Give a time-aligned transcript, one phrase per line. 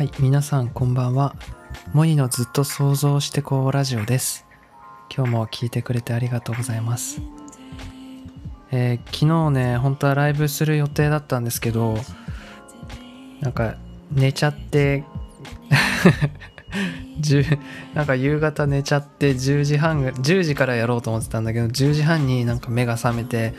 [0.00, 1.36] はい、皆さんこんばんは。
[1.92, 4.46] モニのずっと想像してこうラジオです。
[5.14, 7.20] 今日も聞いてくれてありがとうございます。
[8.70, 11.98] えー昨日ね、本当はライブする予定だったんですけど、
[13.42, 13.76] なんか
[14.10, 15.04] 寝ちゃって、
[17.92, 23.52] なんか夕方寝ちゃって10時半10時からやろうと思ってたんだけど10時半になんか目が覚めて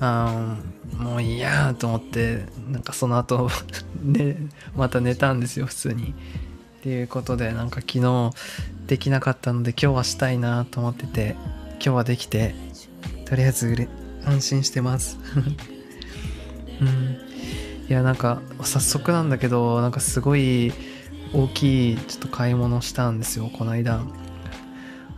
[0.00, 3.48] あーもういいやと思ってなんかその後
[4.02, 4.36] ね
[4.76, 6.14] また寝たんですよ普通に。
[6.78, 8.30] っていうことでなんか昨日
[8.86, 11.34] できなかったので今日はしたいなと思ってて
[11.72, 12.54] 今日はできて
[13.24, 13.88] とりあえずれ
[14.24, 15.18] 安心してます。
[16.80, 17.18] うん。
[17.88, 20.72] いやなんか早速なんだけどなんかすごい
[21.32, 24.02] 大きいちょっと買い物したんですよこの間。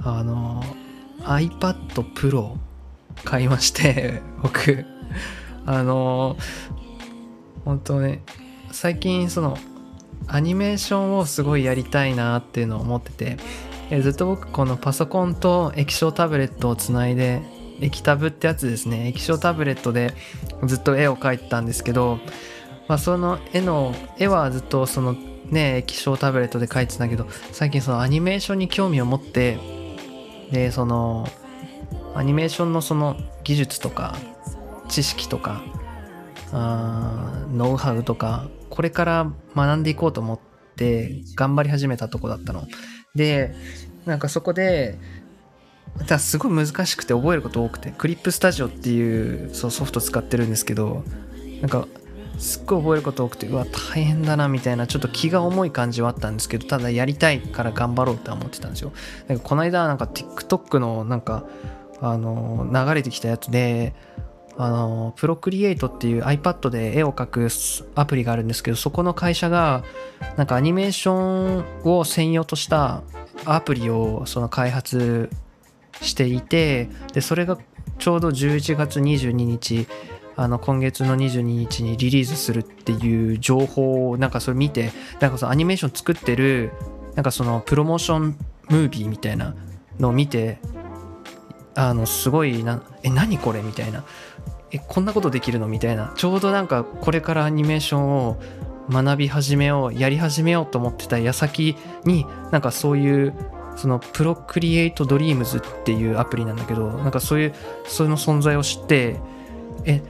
[0.03, 0.65] あの
[1.21, 1.75] iPad
[2.15, 2.57] Pro
[3.25, 4.85] 買いまして僕。
[5.67, 6.37] あの
[7.65, 8.23] 本当ね
[8.73, 9.59] 最近その
[10.27, 13.37] アニメーションをすごいやりたいなっていうのを思ってて
[13.91, 17.43] えずっと僕このパソコンと液晶タブレットをつないで
[17.81, 19.09] 液タブってやつですね。
[19.09, 20.15] 液晶タブレットで
[20.65, 22.19] ずっと絵を描いてたんですけど、
[22.89, 25.15] まあ、その絵の絵はずっとその
[25.47, 29.59] ね液晶タブレットで描いてたけど最近そのアニメーションに興味を持って
[30.53, 31.27] でその
[32.15, 34.17] アニメーションのその技術とか
[34.91, 35.63] 知識とか
[36.53, 40.41] あノウハウとかこれから学んでいこうと思っ
[40.77, 42.67] て頑張り始めたとこだったの。
[43.15, 43.55] で
[44.07, 44.99] なんかそこで
[45.99, 51.05] ただすごい難しくて覚えること多くてクリップスタジオっていうそうソフト使ってるんですけど
[51.61, 51.87] なんか
[52.39, 58.93] すっごい覚えること多くてうわ大変だなみたいなちょっと気が重い感じはあったんですけどただやりたいから頑張ろうって思ってたんですよ。
[59.29, 61.45] なんかこの間なんか TikTok のなんか
[62.01, 63.95] あの流れてきたやつで
[64.57, 67.49] あのプロクリエイトっていう iPad で絵を描く
[67.95, 69.85] アプリがあるんですけどそこの会社が
[70.37, 73.03] なんかアニメーションを専用とした
[73.45, 75.31] アプリをその開発
[76.03, 77.59] していてでそれが
[77.99, 79.87] ちょうど11月22日
[80.37, 84.91] あの今月の22日にリリースするっていう情報をなんかそれ見て
[85.21, 86.73] なんかそのアニメーション作ってる
[87.15, 89.55] なんかそのプロモーションムービーみたいな
[89.99, 90.59] のを見て
[91.75, 94.05] あのすごいなえ何これみたいな。
[94.73, 96.13] えこんなことできるのみたいな。
[96.17, 98.41] ちょうどなんかこれからアニメーションを
[98.91, 103.35] 学び始めようやり始めようと思ってた矢先になんかそういう
[103.77, 107.55] そのプロクリエイトドリームズっていうアプリなんだけどなんかそういう
[107.87, 109.17] その存在を知って
[109.85, 110.03] え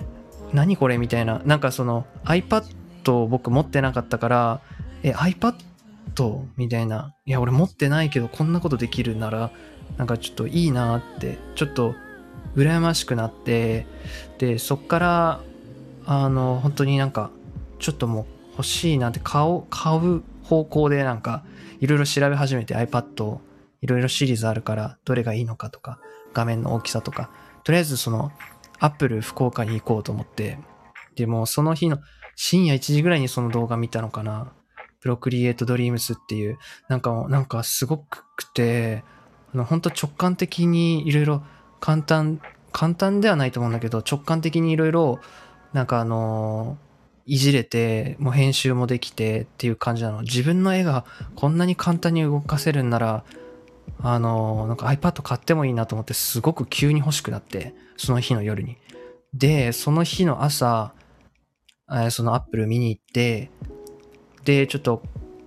[0.53, 1.41] 何これみたいな。
[1.45, 2.65] なんかその iPad
[3.13, 4.61] を僕持ってなかったから
[5.03, 5.55] え iPad
[6.57, 7.15] みたいな。
[7.25, 9.51] いや俺持ってないけどこんなことできるなら
[9.97, 11.95] なんかちょっといいなってちょっと
[12.57, 13.87] 羨ましくなって
[14.39, 15.41] でそっから
[16.07, 17.31] あの本当になんか
[17.79, 21.45] ちょっともう欲しいなって買う買う方向でなんか
[21.81, 23.41] いろいろ調べ始めて iPad を
[23.81, 26.01] いろいろシリーズあるからどれがいいのかとか
[26.33, 27.31] 画面の大きさとか
[27.65, 28.33] とりあえずその
[28.79, 30.59] アップル福岡に行こうと思って
[31.17, 31.99] でもその日の
[32.37, 34.53] 深夜1時ぐらいにその動画見たのかな。
[35.01, 36.59] プロクリエイトドリームスっていう
[36.89, 39.03] なんかもうなんかすごくて
[39.53, 41.43] 本当直感的にいろいろ
[41.81, 42.41] 簡単
[42.73, 45.21] 簡単ではないと思うんだけど直感的にいろいろ
[45.73, 46.79] なんかあの
[47.27, 53.25] いじれてもう編集もできてっていう感じなの自分の絵がこんなに簡単に動かせるんなら
[54.03, 58.79] あのなんか iPad 買ってもいいなと思ってすごく急に欲しくなってその日の夜に。
[59.33, 60.93] でその日の朝
[61.93, 63.51] えその Apple 見に行って
[64.45, 65.03] でちょっと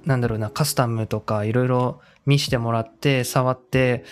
[0.05, 4.05] なんだろうなカスタムとかいろいろ見してもらって触って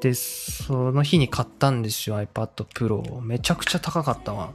[0.00, 4.52] でその日に買ったんですよ iPad Pro めちゃくちゃ高かったわ。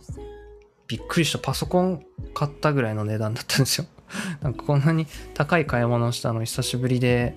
[0.88, 1.40] びっくりした。
[1.40, 3.86] パソコン買ったぐらいの値段だったんですよ。
[4.42, 7.36] なんかこんなに高い買い物をしたの久しぶりで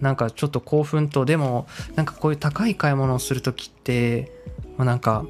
[0.00, 1.66] なんかちょっと興奮とでも
[1.96, 4.32] なんかこういう高い買い物をする時って、
[4.76, 5.26] まあ、なんか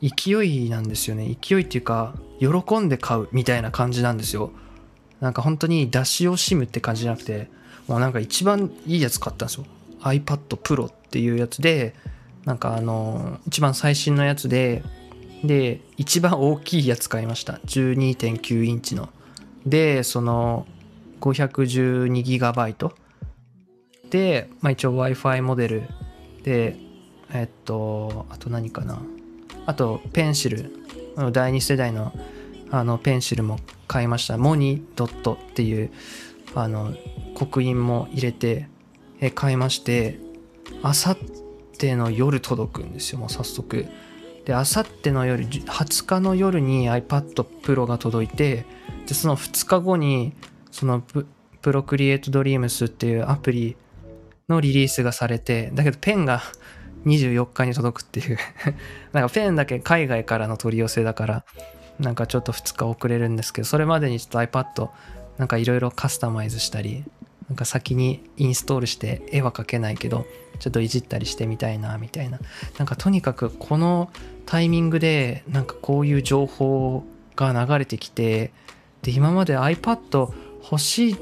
[0.00, 1.36] 勢いなんですよね。
[1.40, 4.52] 勢いっていうか喜んで買うみたいな感じなんですよ。
[5.20, 7.50] なんか本当に出し惜しむって感じじゃなくて
[7.92, 9.66] もうなんか一番いいやつ買ったんですよ。
[10.00, 11.94] iPad Pro っていうやつで
[12.46, 14.82] なんかあの一番最新のやつで
[15.44, 17.60] で一番大きいやつ買いました。
[17.66, 19.10] 12.9インチの。
[19.66, 20.66] でその
[21.20, 22.92] 512GB
[24.08, 25.82] で、まあ、一応 w i f i モデル。
[26.44, 26.78] で
[27.34, 29.02] えっとあと何かな。
[29.66, 30.72] あとペンシル。
[31.30, 32.14] 第2世代の
[32.70, 34.38] あのペンシルも買いました。
[34.38, 35.90] モニドットっていう
[36.54, 36.94] あの
[37.34, 38.68] 刻印も入れて
[39.20, 40.18] え買いまして
[40.82, 41.18] あさっ
[41.78, 43.86] ての夜届くんですよもう早速。
[44.44, 48.66] であさっての夜20日の夜に iPad Pro が届いて
[49.06, 50.32] でその2日後に
[50.72, 51.26] そのプ
[51.60, 53.76] プロクリエイトドリームスっていうアプリ
[54.48, 56.42] のリリースがされて、だけどペンが
[57.06, 58.38] 24日に届くっていう。
[59.12, 61.44] なんかペンだけ海外からの取り寄せだから、
[61.98, 64.90] なんかちょっと2日遅れるんですけど、それまでにちょっと iPad
[65.38, 67.04] なんかいろいろカスタマイズしたり、
[67.48, 70.26] なんか先にインストールして絵は描けないけど、
[70.58, 72.38] ちょっといじったりしてみたいな、みたいな。
[72.78, 74.10] なんかとにかくこの
[74.46, 77.04] タイミングで、なんかこういう情報
[77.36, 78.52] が流れてきて、
[79.02, 81.16] で、今まで iPad 欲しいっ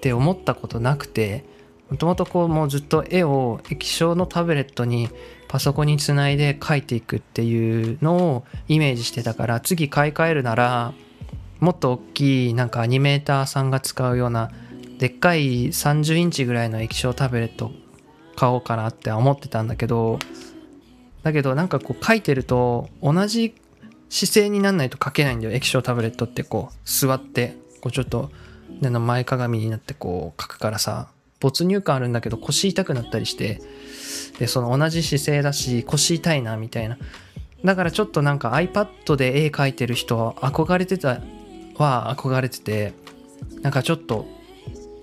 [0.00, 1.44] て思ったことなくて、
[1.90, 5.08] もともとこうもうずっと絵を液晶のタブレットに
[5.46, 10.94] パソコンにつないで描いていくっていうのをイメージしてたから次買い替えるなら
[11.60, 14.50] もっと大きいなんかアニメーターさんが使うような
[14.98, 17.70] でっかい30インチぐらいの液晶タブレット
[18.34, 20.18] 買おうかなって思ってたんだけど
[21.22, 23.54] だけどなんかこう書いてると同じ
[24.08, 25.52] 姿勢になんないと書けないんだよ。
[25.52, 28.30] 液晶タブレットってこう座ってこうちょっと
[28.80, 31.08] 前かがみになってこう書くからさ。
[31.38, 33.60] 没入感あるんだけど腰痛くなったりして
[34.38, 36.96] でその同じ姿勢だし腰痛いなみたいな。
[37.62, 41.20] だからちょっとなんか iPad で絵描いてる人憧れてた
[41.76, 42.94] は憧れてて
[43.60, 44.26] なんかちょっと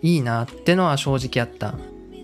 [0.04, 1.76] いいなってのは正直あった。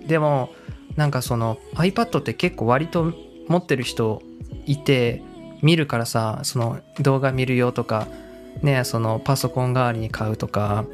[0.05, 0.51] でも
[0.95, 3.13] なんかその iPad って結構割と
[3.47, 4.21] 持ってる人
[4.65, 5.23] いて
[5.61, 8.07] 見るからさその動画見るよとか
[8.61, 10.85] ねそのパソコン代わりに買うとか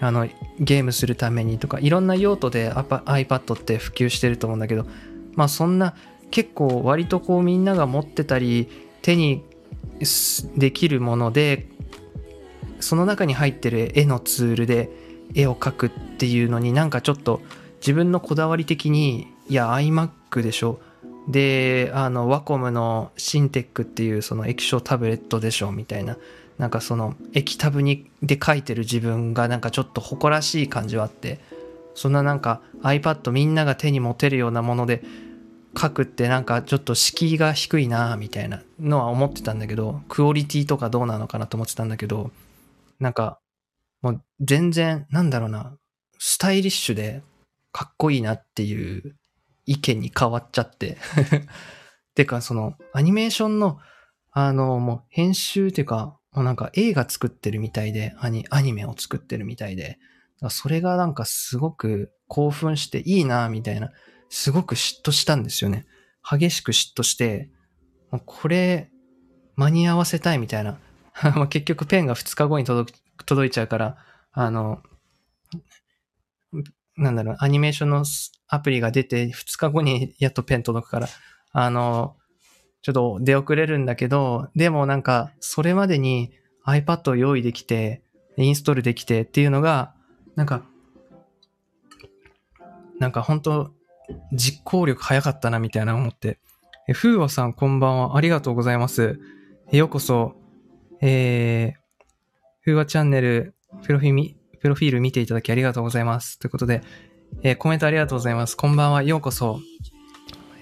[0.00, 0.28] あの
[0.60, 4.86] ゲームするためにとかいろんな用途で iPad って普及してると思うんだけど
[5.34, 5.94] まあそんな
[6.30, 8.68] 結構割とこうみんなが持ってたり
[9.02, 9.44] 手に
[10.56, 11.68] できるもので
[12.80, 17.40] その中に入ってる絵のツールで絵を描くっていうのになんかちょっと
[17.78, 20.80] 自分のこだわり的にいや iMac でしょ。
[21.28, 26.16] であのワコムのシンテックっていうその液晶タブレットでしょみたいな。
[26.58, 31.40] なんかその液タブにで書いてる自分がなんかちょっと誇らしい感じはあって。
[31.96, 35.02] そんななんか iPad みんなが手に持てるようなもので
[35.76, 42.30] 書くってなんかちょっと敷居が低いなみたいなのは思ってたんだけどクオリティとかどうなのかなと思ってたんだけど
[43.00, 43.38] なんか
[44.02, 45.76] もう全然なんだろうな
[46.18, 47.22] スタイリッシュで
[47.72, 49.16] かっこいいなっていう
[49.66, 50.96] 意見に変わっちゃって
[52.14, 53.78] てかそのアニメーションの
[54.30, 59.98] あのもう編集っていうかもうなんか映画作ってるみたいで、アニアニメを作ってるみたいで、
[60.50, 63.90] それがなんかすごく興奮していいなみたいな、
[64.28, 65.86] すごく嫉妬したんですよね。
[66.30, 67.48] 激しく嫉妬して、
[68.10, 68.90] もうこれ
[69.56, 70.78] 間に合わせたいみたいな。
[71.48, 72.96] 結局ペンが2日後に届く
[73.26, 73.96] 届いちゃうから、
[74.32, 74.82] あの、
[76.96, 78.04] なんだろう、アニメーションの
[78.48, 81.08] アプリが出て2日後にやっとペン届くから、
[81.52, 82.16] あの、
[82.82, 86.32] ちょっと出遅れるんだけど、でもなんか、それまでに
[86.66, 88.02] iPad を用意できて、
[88.36, 89.94] インストールできてっていうのが、
[90.36, 90.62] なんか、
[92.98, 93.72] なんか本当
[94.32, 96.38] 実行力早かったなみたいな思って。
[96.88, 98.16] え、ふうわさんこんばんは。
[98.16, 99.18] ありがとうございます。
[99.72, 100.36] ようこそ、
[101.00, 101.85] えー、
[102.66, 103.54] ふうわチャンネル、
[103.84, 106.36] プロフィミ、プロフィール見ていただきありがとうございます。
[106.40, 106.82] ということで、
[107.42, 108.56] えー、コメントありがとうございます。
[108.56, 109.04] こんばんは。
[109.04, 109.60] ようこそ。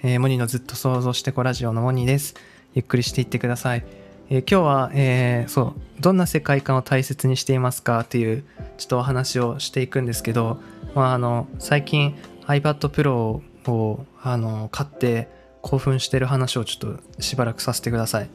[0.03, 2.35] えー、モニのずっと想像してこラジオのモニです。
[2.75, 3.85] ゆっくりしていってください。
[4.29, 8.43] えー、今日は、えー、そう、どんな世界観を大切にしていますかっていう、
[8.77, 10.59] ちょっとお話をしていくんですけど、
[10.93, 15.27] まあ、あの、最近 iPad Pro を、あの、買って
[15.63, 18.29] 興奮してる話をちょっとしばらくさせてください。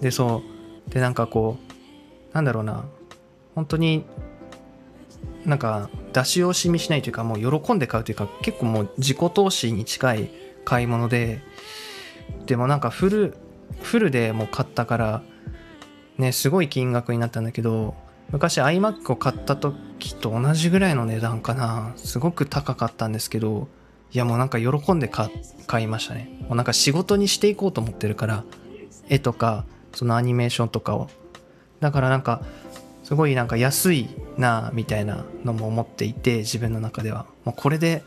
[0.00, 0.42] で、そ
[0.88, 1.74] う、で、なんかこう、
[2.34, 2.84] なんだろうな、
[3.54, 4.04] 本当に
[5.44, 10.30] なんか出し惜しみしないというかもう喜んで買うというか結構もう自己投資に近い
[10.64, 11.42] 買い物で
[12.46, 13.36] でもなんかフル
[13.82, 15.22] フルでもう買ったから
[16.18, 17.94] ねすごい金額になったんだけど
[18.30, 21.92] 昔 iMac を買った時と同じぐらいの値段かな。
[21.96, 23.68] すごく高かったんですけど
[24.12, 25.30] いやもうなんか喜んで買
[25.82, 26.38] いましたね。
[26.42, 28.44] もうなんか仕事にしていこうと思ってるから
[29.08, 31.08] 絵とかそのアニメーションとかを。
[31.80, 32.42] だからなんか
[33.04, 34.08] すごいなんか安い
[34.38, 37.26] なみたいなのも思っていて自分の中では。
[37.44, 38.02] もうこれで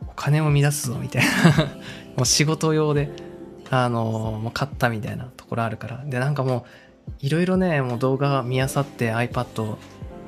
[0.00, 1.66] お金を生み出すぞみたいな。
[2.16, 3.10] もう仕事用で
[3.68, 6.04] あのもう買ったみたいなところあるから。
[6.06, 6.64] でなんかも
[7.08, 9.76] ういろいろねもう動画見あさって iPad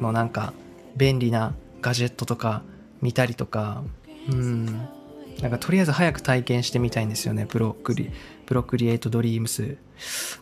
[0.00, 0.52] のなんか
[0.96, 2.62] 便利なガジェットとか
[3.00, 3.82] 見たりとか。
[4.28, 4.88] うん。
[5.40, 8.10] なんかとりあえず早く体験してみたいんですよねプロックリ
[8.48, 9.76] プロクリエイトドリームス。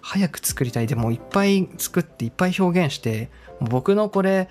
[0.01, 0.87] 早く作りたい。
[0.87, 4.49] でもいっぱい作っていっぱい表現して僕のこれ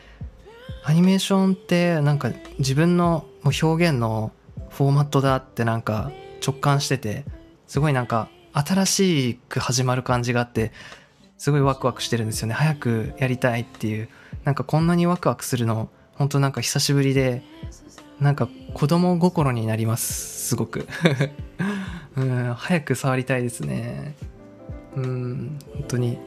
[0.84, 4.34] アニメーションってなんか自分の表現の
[4.72, 6.12] フォーマットだってなんか
[6.46, 7.24] 直感してて
[7.66, 10.74] すごいなんか新しく始まる感じがあって
[11.38, 12.56] すごいワクワクしてるんですよね。
[12.56, 14.10] 早くやりたいっていう。
[14.44, 17.42] なんかこんなにワクワクするの本当なんか久しぶりで
[18.20, 20.90] なんか子供心になりますすごく。
[22.18, 24.16] うん早く触りたいですね。
[24.96, 26.18] うん本当に。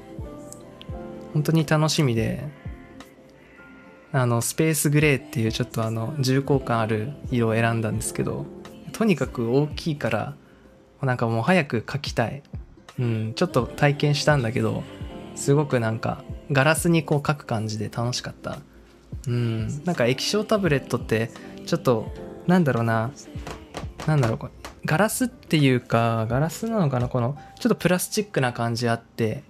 [1.33, 2.43] 本当に楽しみで
[4.13, 8.47] あのスペースグレーっていうちょっとあの重厚感ある色を選んだんですけど
[8.93, 10.35] とにかく大きいから
[11.03, 12.43] なんかもう早く描きたい。
[12.99, 14.83] うんちょっと体験したんだけど
[15.37, 18.59] すごくなんかガラスにこう描く感じで楽しかった。
[19.27, 21.31] うんなんか液晶タブレットって
[21.67, 22.13] ちょっと
[22.47, 23.13] なんだろうな。
[24.07, 24.39] なんだろう
[24.85, 29.43] ガラスっていうかガラスなのかなこのちょっとプラスチックな感じあって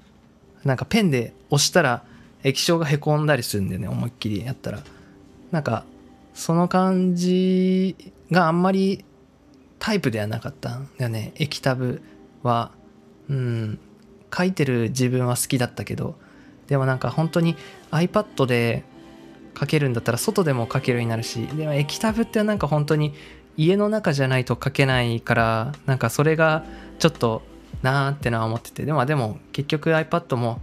[0.64, 2.04] なんかペンで押したら
[2.42, 4.82] 液晶がへこんだりするんだよね思いっきりやったら。
[5.50, 5.84] なんか
[6.34, 7.96] その感じ
[8.30, 9.04] があんまり
[9.78, 11.32] タイプではなかったんだよね。
[11.36, 12.02] 液タブ
[12.42, 12.70] は。
[13.28, 13.78] うん。
[14.36, 16.16] 書いてる自分は好きだったけど。
[16.68, 17.56] でもなんか本当に
[17.90, 18.84] iPad で
[19.58, 23.14] 書けるんだったら外でも書けるようになるしでも液タブってなんか本当に
[23.58, 26.64] 家の中じゃないと書けないからなんかそれが
[27.00, 27.42] ちょっと
[27.82, 28.84] なーってのは思ってて。
[28.84, 30.60] でもでも結局 iPad も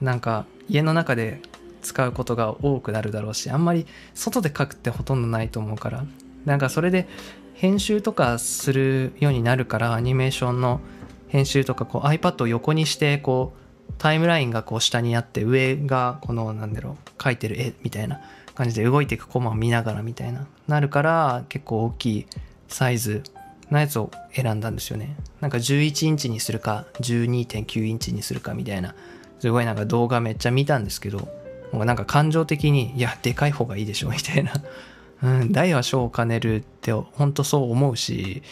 [0.00, 1.42] なんか家の中で
[1.82, 6.04] 使うことが多くなるだろうしあんまり外で書くってほとんどないと思うから。
[6.46, 7.06] なんかそれで
[7.54, 10.80] 編集とかするようになるからアニメーションの
[11.28, 13.52] 編集とかこう iPad を横にしてこ
[13.90, 18.20] うタイムラインがこう下にあって上がこのなんだろう描いてる絵みたいな。
[18.54, 22.26] 感じで動いていくコマを見ながらみたいななるから結構大きい
[22.68, 23.22] サイズ
[23.70, 25.16] のやつを選んだんですよね。
[25.40, 28.94] なんか11インチにするか12.9インチにするかみたいな。
[29.40, 31.26] すごいなんか動画めっちゃ見たんですけど
[31.72, 34.52] なんか感情的にいやでかい方がいいでしょみたいな。
[35.22, 38.42] うん大は小を兼ねるって本当そう思うし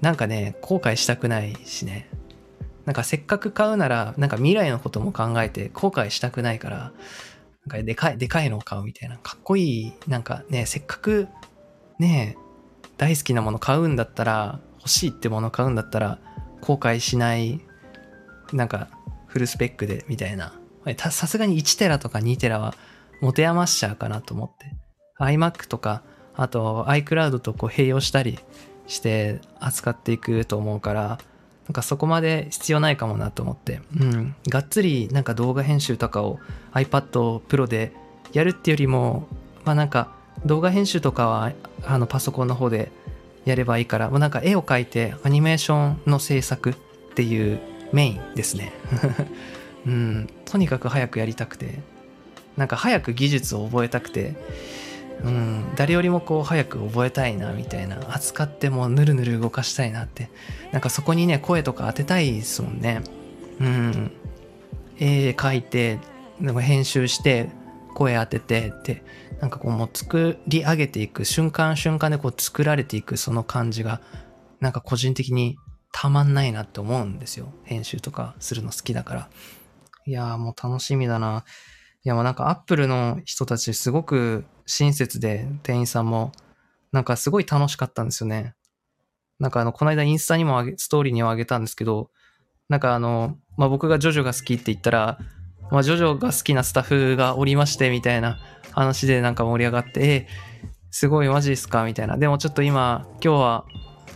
[0.00, 2.08] なんかね後悔したくないしね。
[2.86, 6.92] なんかせっかく買うならなんか未来のことも考えて後悔したくないから
[7.66, 9.18] なんかでかいでかいのを買うみたいな。
[9.18, 11.28] かっこいいなんかねせっかく
[11.98, 12.36] ね
[12.96, 16.18] 大好きなもの買うんだったら欲しいってもの買うんだったら
[16.60, 17.60] 後悔しない
[18.52, 18.88] なんか
[19.26, 20.54] フルスペックでみたいな。
[20.96, 22.74] さすがに1テラとか2テラは
[23.20, 24.74] 持て余しちゃうかなと思って。
[25.20, 26.02] iMac とか
[26.34, 28.38] あと iCloud とこう併用したり
[28.86, 31.18] して扱っていくと思うから
[31.70, 36.40] なんかそこまで必要ないかもなと思って、うん、がっつりなんか動画編集とかを
[36.72, 37.92] iPad Pro で
[38.32, 39.28] やるっていうよりも
[39.64, 40.12] まあなんか
[40.44, 41.52] 動画編集とかは
[41.86, 42.90] あのパソコンの方で
[43.44, 46.74] やればいいからもうなんか絵を描いてアニメーションの制作っ
[47.14, 47.60] ていう
[47.92, 48.72] メインですね。
[49.86, 50.28] うん。
[50.46, 51.78] とにかく早くやりたくて
[52.56, 54.34] なんか早く技術を覚えたくて
[55.24, 55.72] うん。
[55.76, 60.30] 誰よりもこう早く覚えたいなみたいな扱ってもぬるぬる動かしたいなって。
[60.72, 63.02] なんかそこにね声とか当てたいですもんね。
[63.60, 64.12] うん。
[64.98, 65.98] 絵描いて
[66.40, 67.50] でも編集して
[67.94, 69.02] 声当ててって
[69.40, 74.00] なんかこうもう作り上げていく瞬間瞬間でこう作られていくその感じが
[74.60, 75.56] なんか個人的に
[75.92, 77.52] たまんないなって思うんですよ。
[77.64, 79.28] 編集とかするの好きだから。
[80.06, 81.44] いやーもう楽しみだな。
[82.04, 86.32] いやもうなんかアップルの人たちすごく親切で店員さんも
[86.92, 88.54] なんかすごい楽しかったんですよね
[89.38, 92.10] なんかあのこの間インスタにもあげストーリーにはあげたんですけど
[92.68, 95.18] なんかあの、まあ、僕がジョジョが好きって言ったら
[95.70, 98.38] まあ、ジョジョが好きなスタッフがおりまして、みたいな
[98.72, 100.28] 話でなんか盛り上がって、え
[100.90, 102.18] すごいマジっすかみたいな。
[102.18, 103.64] でもちょっと今、今日は、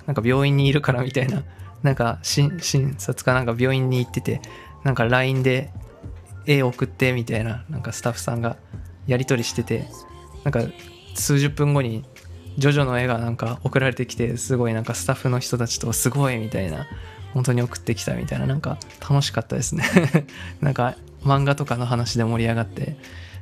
[0.06, 1.44] なんか病院にいるからみたいな。
[1.82, 2.58] なんか診
[2.98, 4.40] 察かなんか病院に行ってて、
[4.82, 5.70] なんか LINE で
[6.46, 8.56] 絵送ってみたいな、なんかスタッフさんが
[9.06, 9.86] やり取りしてて、
[10.44, 10.62] なんか
[11.14, 12.04] 数十分後に
[12.58, 16.86] ジョジョの絵がなんか送られてきて、すごいなんかスタッフの人たちとすごいみたいな、
[17.32, 19.84] 本当に送ってきたみたいな、なんか楽しかったですね。
[20.60, 22.96] なんか漫画とかの話で盛り上がって。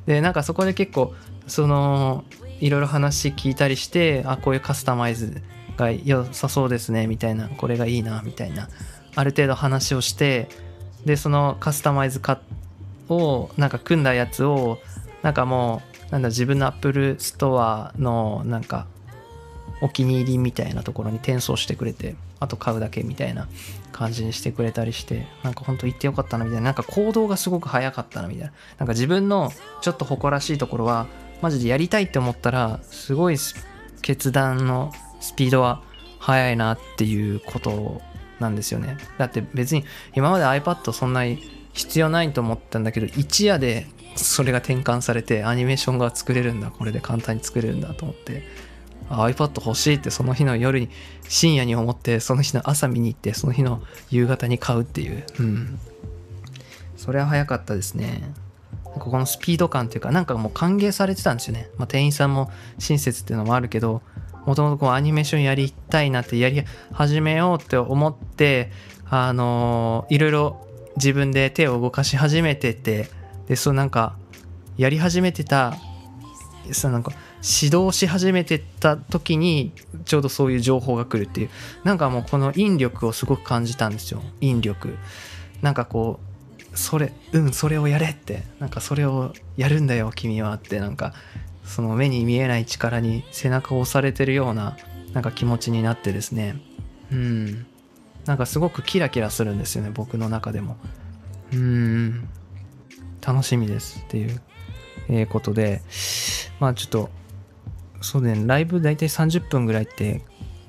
[0.05, 1.13] でなんかそこで結構
[1.47, 2.25] その
[2.59, 5.41] いろいろ話聞いたりしてあこういうカスタマイズ
[5.77, 8.69] が良さそうですねみたいなこれがいいなみたいな
[9.15, 10.49] ある程度話をして
[11.05, 12.39] でそのカスタマイズ化
[13.09, 14.79] をなんか組んだやつを
[15.21, 18.85] なんかもうなんだ自分の Apple ストアのなんか
[19.81, 23.47] お気に入りみたいなところに転送してくれてあと買うだけみたいな
[23.91, 28.53] 感じにしてくれたりしてなんかほんと行ってよかったなみたいななんか行動がすごく早かったなみたいな。
[28.77, 29.51] なんか自分の
[29.81, 31.07] ちょっと誇らしいところは
[31.41, 33.37] マジでやりたいって思ったらすごい
[34.03, 35.81] 決断のスピードは
[36.19, 38.03] 速いなっていうこと
[38.39, 38.97] なんですよね。
[39.17, 39.83] だって別に
[40.15, 41.39] 今まで iPad そんなに
[41.73, 48.43] 必要ないと思ったんだけど一夜でそれが転換されてアニメーションが作れるんだこれで簡単に作れるんだと思って
[49.09, 50.89] iPad 欲しいってその日の夜に
[51.27, 55.25] 深夜に思ってその日の朝見に行ってその日の夕方に買うっていう。
[55.39, 55.79] うん。
[56.95, 58.33] それは早かったですね。
[58.83, 64.03] ここのスピード感っていうかなんかもう歓迎されてたんですよね、まあ、店員さんも親切っていうのもあるけど
[64.45, 68.71] もともとアニメーションやりたいなってやり始めようって思って
[69.09, 70.67] あのいろいろ
[70.97, 73.09] 自分で手を動かし始めてて
[73.47, 74.15] でそうなんか
[74.77, 75.77] やり始めてた
[76.71, 77.11] そのなんか
[77.43, 79.73] 指導し始めてた時に
[80.05, 81.49] ちょうどそういう情報が来るっていう。
[81.83, 84.23] なんかもうこの引力をすごく感じたんですよ。
[84.39, 84.97] 引力。
[85.61, 86.19] なんかこ
[86.73, 88.43] うそれうんそれをやれって。
[88.59, 90.79] なんかそれをやるんだよ君はって。
[90.79, 91.13] なんか
[91.65, 94.77] その目に見えない力に背中を押されてるような
[95.11, 96.61] なんか気持ちになってですね。
[97.11, 97.65] うん。
[98.25, 100.77] なんかすごくキラキラするんですよね僕の中でも。
[101.51, 102.29] うん。
[103.25, 104.41] 楽しみですっていう、
[105.09, 105.81] えことで
[106.59, 107.09] まあちょっと
[108.01, 110.21] そうねライブ大体30分ぐらいって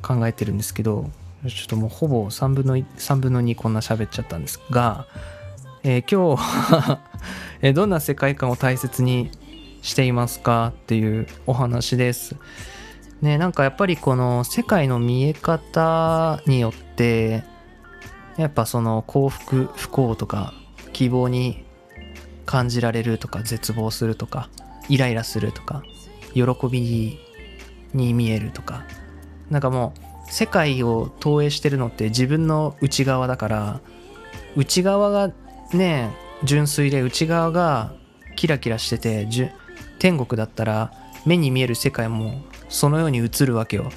[0.03, 1.11] 考えてるんですけど
[1.49, 5.07] ちょっともうほぼ3分の3分の2こんな喋っちゃったんですが、
[5.83, 6.99] えー、今日
[7.63, 9.31] えどんな世界観を大切に
[9.83, 12.37] していますかっていうお話です。
[13.21, 17.45] ね、なんかやっぱりこの世界の見え方によって
[18.37, 20.53] やっぱその幸福不幸とか
[20.93, 21.64] 希望に
[22.45, 24.49] 感じられるとか絶望するとか
[24.89, 25.83] イライラするとか
[26.35, 27.19] 喜び
[27.93, 28.85] に見えるとか。
[29.51, 33.81] なんかもう世界を投影してるのって自分の内側だから
[34.57, 35.33] 内側が
[35.73, 36.11] ね
[36.45, 37.95] 純粋で内側が
[38.37, 39.29] キラキラしてて
[39.99, 40.93] 天国だったら
[41.27, 43.91] 目に見える世界もそのように映るわけよ。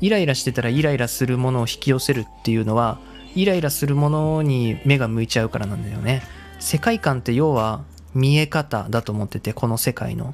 [0.00, 2.98] イライラしてたらイライラするものを引き寄せるっていうのは
[3.34, 6.22] イライラするものに目が向いちゃうからなんだよね。
[6.58, 10.32] 世界観って要は見え方だと思っててこの世界の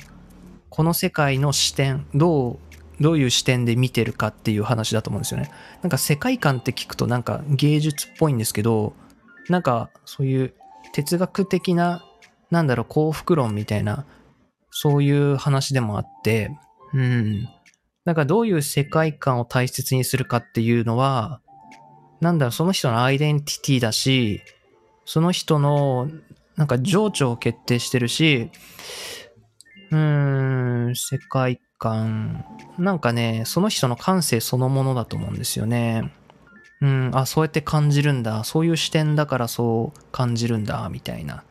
[0.71, 2.59] この世界の視点どう
[3.01, 5.51] どういう視点で見てるかっていう話だと思うんですよね
[5.83, 8.95] なんか世界観って聞くとなんか芸術っぽいんですけど
[9.49, 10.55] なんかそういう
[10.93, 12.05] 哲学的な
[12.51, 14.07] なんだろう幸福論みたいな
[14.79, 16.51] そういう話でもあって、
[16.93, 17.49] うん。
[18.05, 21.41] なんかどういう世界観を大切にするかっていうのは、
[22.21, 24.43] なんだろう、その人のアイデンティティだし、
[25.07, 26.11] その人の
[26.57, 28.51] なんか情緒を決定してるし、
[29.91, 32.45] うーん、世界観。
[32.79, 36.13] なんかね、その人の感性そのものだと思うんですよね。
[36.81, 38.45] うん、あ、そうやって感じるんだ。
[38.45, 41.45] そういう視点だからそう感じるんだ、みたいな。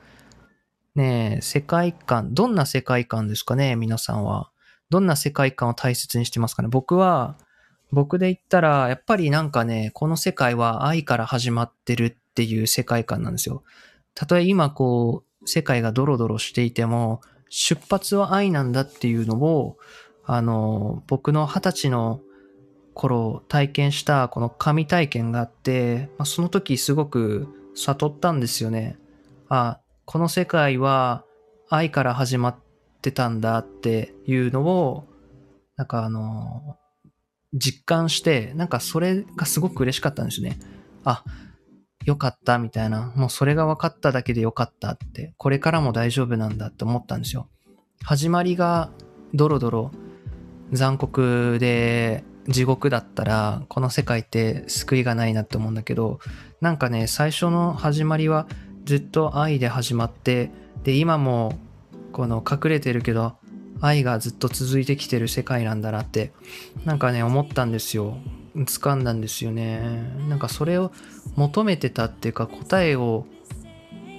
[0.96, 4.52] ねえ、世界観、どんな世界観ですかね、皆さんは。
[4.89, 6.70] どんな世界観を大切にしてますかね。
[6.70, 7.38] 僕は、
[7.91, 13.63] 僕で言ったら、やっぱりなんかね、この世界は愛から始まってるっていう世界観なんですよ。
[14.15, 19.78] たとえ今こう、世界がドロドロしていても、出発は愛なんだっていうのを、
[20.25, 22.21] あの、僕の二十歳の
[22.93, 28.97] 頃体験したこの神体験があって、まあ、その時すごく悟ったんですよね。
[29.49, 31.23] あ、この世界は
[31.69, 32.56] 愛から始まっ
[33.01, 35.08] てたんだっていうのを、
[35.75, 36.78] なんかあの、
[37.54, 40.58] 実感して、なんかそれがすごく嬉しかったんですよね。
[41.04, 41.23] あ、
[42.06, 43.12] よかったみたいな。
[43.15, 47.50] もうそれが分かっただけでよかったって、これからも大丈夫なんだって思ったんですよ。
[48.04, 48.91] 始まりが
[49.34, 49.91] ドロドロ
[50.72, 56.20] 残酷で地獄だったら、この世界って救いがないなって思うんだけど、
[56.62, 58.48] なんかね、最初の始まりは
[58.86, 60.52] ずっと愛で始まって
[60.84, 61.58] で今も
[62.12, 63.36] この隠れてるけど
[63.82, 66.32] 愛がずっと続いてきてる世界なんだなって
[66.86, 68.18] なんかね思ったんですよ
[68.56, 69.82] 掴んだんですよね。
[70.30, 70.91] なんかそれを
[71.36, 73.26] 求めてたっていうか答えを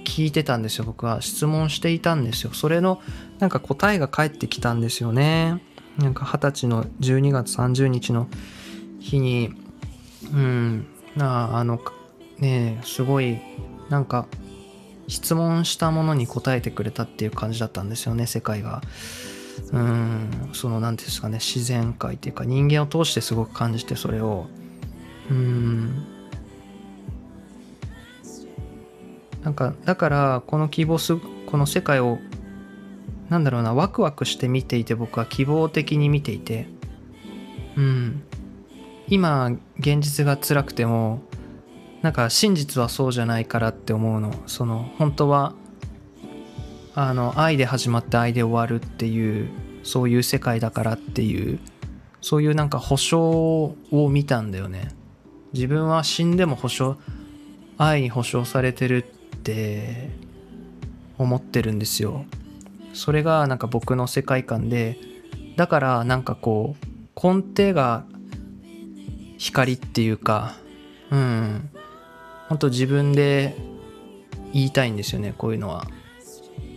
[0.05, 1.21] 聞いてたんですよ僕は。
[1.21, 2.53] 質問していたんですよ。
[2.53, 3.01] それの
[3.39, 5.61] なんか答えが返ってきたんですよね。
[5.97, 8.27] なんか二十歳の12月30日の
[8.99, 9.53] 日に
[10.31, 10.85] うん
[11.19, 11.81] ああの
[12.37, 13.39] ねすごい
[13.89, 14.27] なんか
[15.07, 18.81] 質問したものに答えてくれたっていう感じだったんですよね世界が。
[19.71, 20.49] うん。
[20.53, 24.47] その何ていうんですかね自然界っていうか人間を通してすごく感じてそれを。
[25.29, 26.05] うん。
[29.43, 32.19] なんかだからこの希望すこの世界を
[33.29, 36.67] なんだろうなワクワクして見ていて僕は希望的に見ていて。
[37.75, 38.23] うん。
[39.09, 41.21] 今現実が辛くても
[42.01, 44.33] なんか真実はそうじゃないからって思うの。
[44.47, 45.53] その本当は
[46.99, 49.49] あの愛で始まって愛で終わるっていう
[49.83, 51.59] そういう世界だからっていう
[52.21, 54.87] そういうなんか保証を見たんだよね。
[55.53, 56.97] 自分は死んでも保証
[57.77, 60.09] 愛に保証されてるって
[61.19, 62.25] 思ってるんですよ。
[62.93, 64.97] それがなんか僕の世界観で
[65.55, 68.05] だからなんかこう根底が
[69.37, 70.55] 光っていうか
[71.11, 71.69] うん。
[72.49, 73.55] 本当自分で
[74.51, 75.85] 言いたいんですよねこういうのは。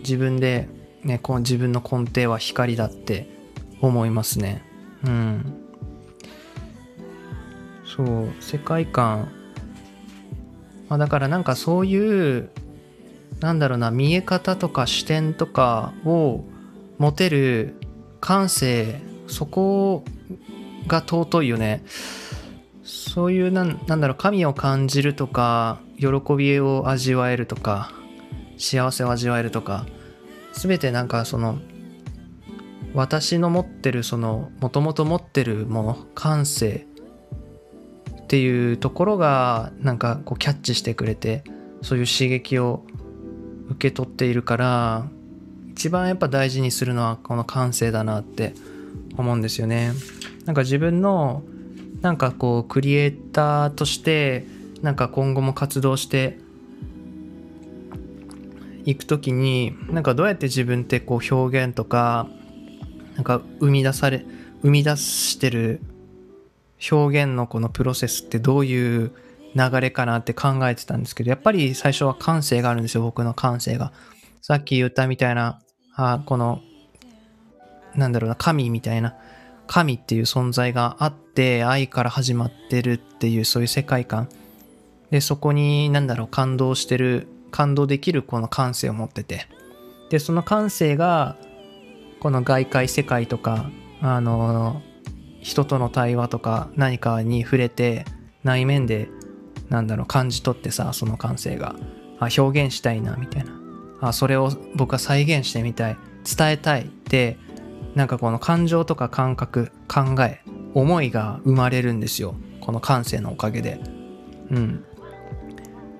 [0.01, 0.67] 自分で
[1.03, 3.27] ね、こう自分の根底は光だって
[3.81, 4.63] 思いますね。
[5.05, 5.61] うん。
[7.85, 9.31] そう、世界観。
[10.89, 12.49] まあ、だからなんかそういう、
[13.39, 16.43] なんだろうな、見え方とか視点とかを
[16.99, 17.75] 持てる
[18.19, 20.03] 感性、そこ
[20.87, 21.83] が尊いよね。
[22.83, 27.91] そういうなん、なんだろう、神を感じるとか、喜びを味わえるとか、
[28.61, 29.85] 幸せを味わえるとか、
[30.53, 31.57] 全てなんかその
[32.93, 36.85] 私の持ってるそのもともと持ってるもの感性
[38.21, 41.43] っていうところがなんかこうキャッチしてくれて
[41.81, 42.85] そういう刺激を
[43.69, 45.07] 受け取っているから
[45.71, 48.53] 一番やっぱ大事にするのはこの感性だなって
[49.17, 49.93] 思うんですよね。
[50.45, 51.43] なんか自分の
[52.01, 54.45] なんかこうクリエイターとして
[54.81, 56.39] なんか今後も活動して
[58.85, 62.27] 行く時になんかどうやって自分ってこう表現とか
[63.15, 64.25] なんか生み出され
[64.61, 65.81] 生み出してる
[66.91, 69.11] 表現のこのプロセスってどういう
[69.55, 73.91] 流れかなって考えてたんですけどやっぱり最初は感性があるんですよ僕の感性が。
[74.41, 75.59] さっき言ったみたいな
[75.95, 76.61] あこの
[77.95, 79.15] なんだろうな神みたいな
[79.67, 84.29] 神っていう存在があって愛から始まってるっていうそういう世界観。
[85.11, 89.47] でそこになんだろう感動してる感動できるこの感性を持ってて。
[90.09, 91.37] でその感性が
[92.19, 93.69] この外界世界とか
[94.01, 94.81] あの
[95.39, 98.05] 人との対話とか何かに触れて
[98.43, 99.07] 内面で
[99.69, 101.75] なんだろう感じ取ってさその感性が。
[102.21, 103.51] あ表現したいなみたいな。
[103.99, 105.97] あそれを僕は再現してみたい。
[106.37, 106.83] 伝えたい。
[106.83, 107.37] って
[107.95, 110.41] なんかこの感情とか感覚考え
[110.75, 112.35] 思いが生まれるんですよ。
[112.61, 113.81] この感性のおかげで。
[114.51, 114.85] うん。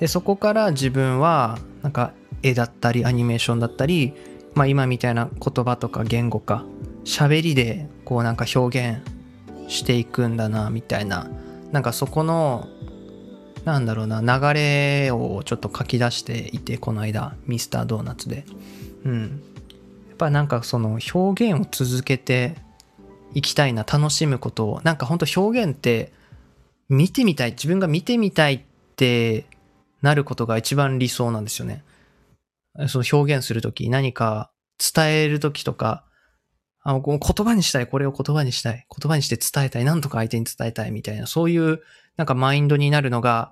[0.01, 4.13] でそこから自分はなんか絵だったりアニメーションだったり、
[4.55, 6.65] まあ、今みたいな言葉とか言語か
[7.05, 9.03] 喋りでこうなんか表現
[9.71, 11.29] していくんだなみたいな。
[11.71, 12.67] なんかそこの
[13.63, 18.43] なんだろうな流れをちょっと書き出していてこの間ミスタードーナツで。
[19.05, 19.43] うん。
[20.09, 22.55] やっぱなんかその表現を続けて
[23.35, 24.81] いきたいな楽しむことを。
[24.81, 26.11] なんかほんと表現って
[26.89, 28.61] 見てみたい自分が見てみたいっ
[28.95, 29.45] て
[30.01, 31.83] なることが一番理想なんですよね。
[32.87, 36.05] その表現するとき、何か伝えるときとか、
[36.83, 41.81] あの言葉にしたい、これを言葉にしたい、言葉にして伝えたい、なんとか相手に伝えたいみたいな、そういう
[42.17, 43.51] なんかマインドになるのが、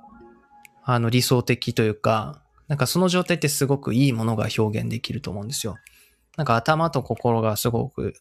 [0.84, 5.76] あの理想的というか、なんかその状態ってすごくいいものが表現できると思うんですよ。
[6.38, 8.14] なんか頭と心がすごく、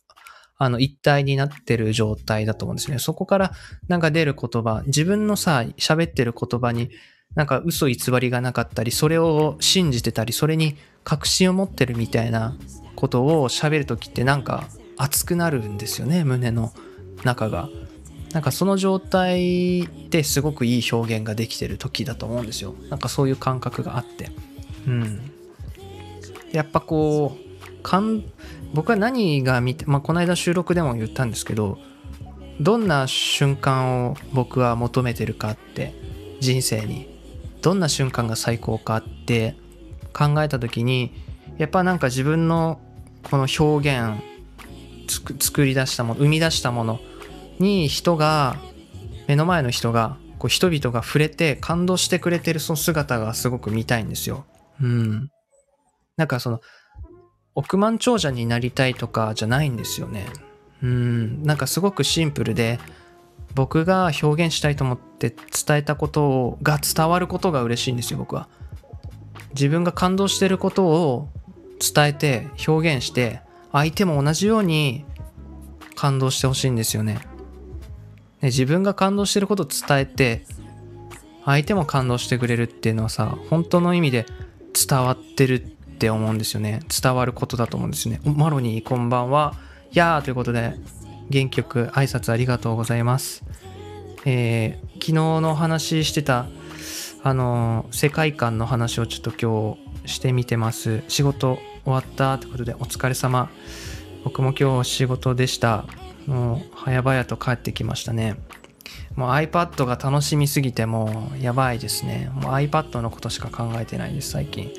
[0.61, 2.99] あの一体になってる状態だと思うんですね。
[2.99, 3.53] そこから
[3.87, 6.91] なんか出る言葉、自分のさ、喋ってる言葉に
[7.35, 12.57] なんか嘘偽りがなかったり、それを信じてたり、それに確信を持ってるみたいな
[12.97, 14.65] ことを喋るときってなんか
[14.97, 16.73] 熱くなるんですよね、胸の
[17.25, 17.69] 中が。
[18.33, 22.75] なんかその状態ってすごくいい表現ができてる時だと思うんですよ。
[22.91, 24.31] なんかそういう感覚があって。
[24.87, 25.31] うん。
[26.53, 28.25] やっぱこう、かん
[28.75, 31.79] 僕は何が見て、まあ、この間収録でも言ったんですけど、
[32.61, 35.95] どんな瞬間を僕は求めてるかって
[36.41, 37.18] 人生に
[37.63, 39.57] どんな瞬間が最高かって
[40.13, 41.13] 考えた時に
[41.59, 42.81] やっぱなんか自分の
[43.31, 44.23] この表現
[45.41, 47.01] 作り出したもの生み出したもの
[47.59, 48.57] に人が
[49.27, 54.47] 目の前の人がこう人々が触れて感動してくれてるその姿がすごく見たいんですよ。
[54.81, 55.31] うん。
[56.17, 56.61] なんかその
[57.55, 60.27] 億万長者になりたいとかじゃないんですよね。
[60.83, 61.43] うん。
[61.43, 62.79] なんかすごくシンプルで
[63.55, 68.49] 僕が表現したいと思って伝えたことが伝わることが嬉しいんですよ僕は。
[69.51, 71.29] 自分が感動してることを
[71.81, 73.41] 伝えて表現して
[73.73, 75.05] 相手も同じように
[75.95, 77.15] 感動してほしいんですよね。
[77.15, 77.21] ね
[78.43, 80.45] 自分が感動してることを伝えて
[81.45, 84.27] 相手も感動してくれるっていうのはさ本当の意味で
[84.89, 85.59] 伝わってるっ
[85.99, 86.81] て思うんですよね。
[87.03, 88.21] 伝わることだと思うんですよね。
[88.25, 89.55] マロニーこんばんは。
[89.93, 90.75] やーということで
[91.31, 93.45] 元気よく挨拶ありがとうございます。
[94.25, 96.47] えー、昨日の話ししてた、
[97.23, 101.03] あのー、世界観の話をちょっと今日してみてます。
[101.09, 103.51] 仕事終わったってことでお疲れ様。
[104.25, 105.85] 僕も今日仕事でした。
[106.27, 108.37] もう早々と帰ってきましたね。
[109.17, 112.31] もう iPad が楽しみすぎてもうやばいですね。
[112.35, 114.73] もう iPad のことしか考えてないです、最近。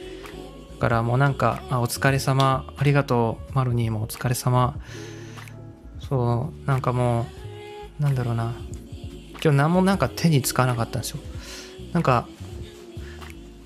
[0.76, 4.76] だからもうなんか、あお疲れ様、ありがとう、マルニーもお疲れ様。
[6.10, 7.28] そうなんかも
[8.00, 8.54] うなんだろうな。
[9.42, 11.20] 今日何もなんか手につかなかったんですよ。
[11.94, 12.28] なんか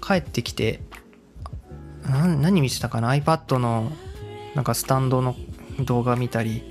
[0.06, 0.82] 帰ってきて
[2.06, 3.92] 何見てたかな？iPad の
[4.56, 5.36] なんかスタンドの
[5.80, 6.64] 動画見たり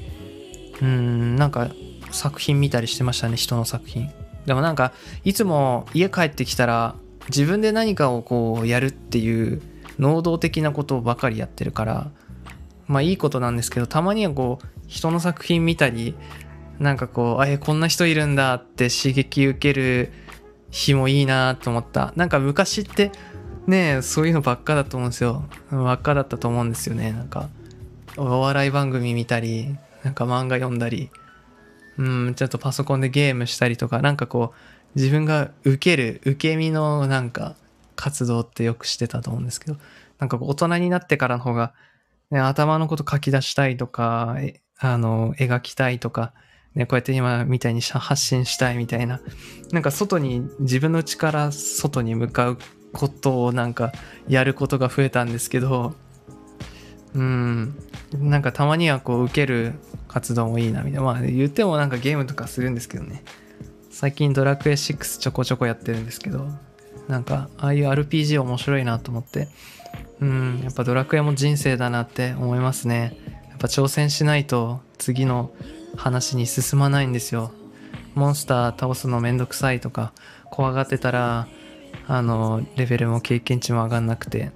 [0.80, 1.70] うんなんか
[2.10, 4.10] 作品見たりしてましたね人の作品。
[4.46, 4.92] でもなんか
[5.24, 6.94] いつも家帰ってきたら
[7.28, 9.62] 自分で何かをこうやるっていう
[9.98, 12.10] 能動的なことばかりやってるから
[12.88, 16.14] まあいいことなんですけどたまにはこう人の作品見たり
[16.78, 20.12] なんかこうあえこんな人いるんだって刺激受ける
[20.70, 22.12] 日もいいなと思った。
[22.14, 23.10] なんか昔って
[23.66, 25.44] ねそういうのばっかだと思うんですよ。
[25.70, 27.12] ばっかだったと思うんですよね。
[27.12, 27.48] なんか
[28.18, 31.10] お笑い番組見たりなんか漫画読んだり。
[31.98, 37.56] うんちょっとパソコンでゲームしたりとかなんかこう自分が受ける受け身のなんか
[37.96, 39.76] 活動ってよくしてたと思うんですけど
[40.18, 41.74] なんか大人になってからの方が、
[42.30, 44.36] ね、頭のこと書き出したいとか
[44.82, 46.32] あの描きたいとか
[46.74, 49.20] ね、こうやって今みたいに発信したいみたいな、
[49.72, 52.58] なんか外に、自分の内から外に向かう
[52.92, 53.92] ことをなんか
[54.28, 55.94] やることが増えたんですけど、
[57.14, 57.74] うん、
[58.14, 59.74] なんかたまにはこう受ける
[60.08, 61.02] 活動もいいなみたいな。
[61.02, 63.22] まあ言ってもなんかゲームとかするんですけどね。
[63.90, 66.48] 最近ドラクエ6ちょこちょこやってるんですけど、
[67.08, 69.48] なんかああいう RPG 面白いなと思って、
[70.20, 73.31] うん、やっぱドラクエも人生だなって思いますね。
[73.62, 75.52] ぱ挑戦しないと次の
[75.96, 77.52] 話に進まないんですよ。
[78.14, 80.12] モンスター倒すのめんどくさいとか
[80.50, 81.46] 怖がってたら
[82.08, 84.50] あのレベルも経験値も上がんなくて、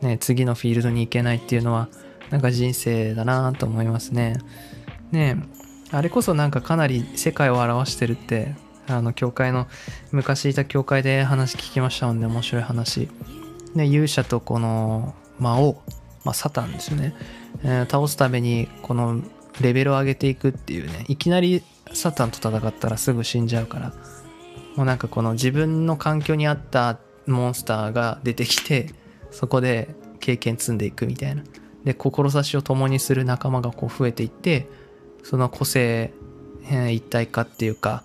[0.00, 1.88] ね、次のフィールドに行けないっていうのは
[2.30, 4.38] なんか人生だなと思いますね。
[5.12, 5.36] ね
[5.92, 8.56] あれこそなんかかなり世界を表してるって
[8.88, 9.66] あの教会の
[10.10, 13.08] 昔いた教会で話聞きましたもんね面白い話。
[13.74, 15.82] ね勇者とこの魔王、
[16.24, 17.14] まあ、サタンですよね、
[17.62, 19.20] えー、倒すためにこの
[19.60, 23.92] レベルを上げていくっていうねいきなりサタンと戦ったらすぐ死んじゃうから
[24.76, 28.90] もうなんかこの自分の環境に合ったモンスターが出てきて
[29.30, 29.88] そこで
[30.20, 31.42] 経験積んでいくみたいな。
[31.84, 34.68] で志を共にする仲間がこう増えていって
[35.22, 36.12] その個性、
[36.68, 38.02] えー、一体化っていうか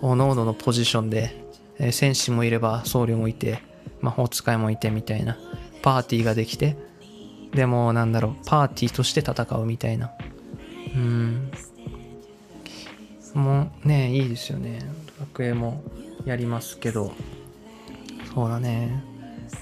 [0.00, 1.44] おのおののポジションで、
[1.78, 3.60] えー、戦士もいれば僧侶もいて
[4.00, 5.36] 魔法使いもいてみたいな
[5.82, 6.76] パーティーができて
[7.52, 10.10] でもなんだろうパーティーとして戦うみたいな。
[10.94, 11.50] うん。
[13.34, 14.80] もうねいいですよね。
[15.18, 15.82] ドラクエも
[16.24, 17.12] やりますけど。
[18.34, 19.02] そうだね。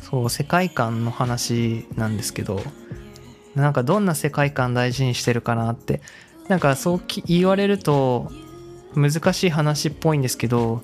[0.02, 2.60] そう世界観の話なんですけど。
[3.54, 6.02] なんかどんな世界観大事にしてるかなって。
[6.48, 8.30] なんかそう言われると
[8.94, 10.82] 難しい話っぽいんですけど。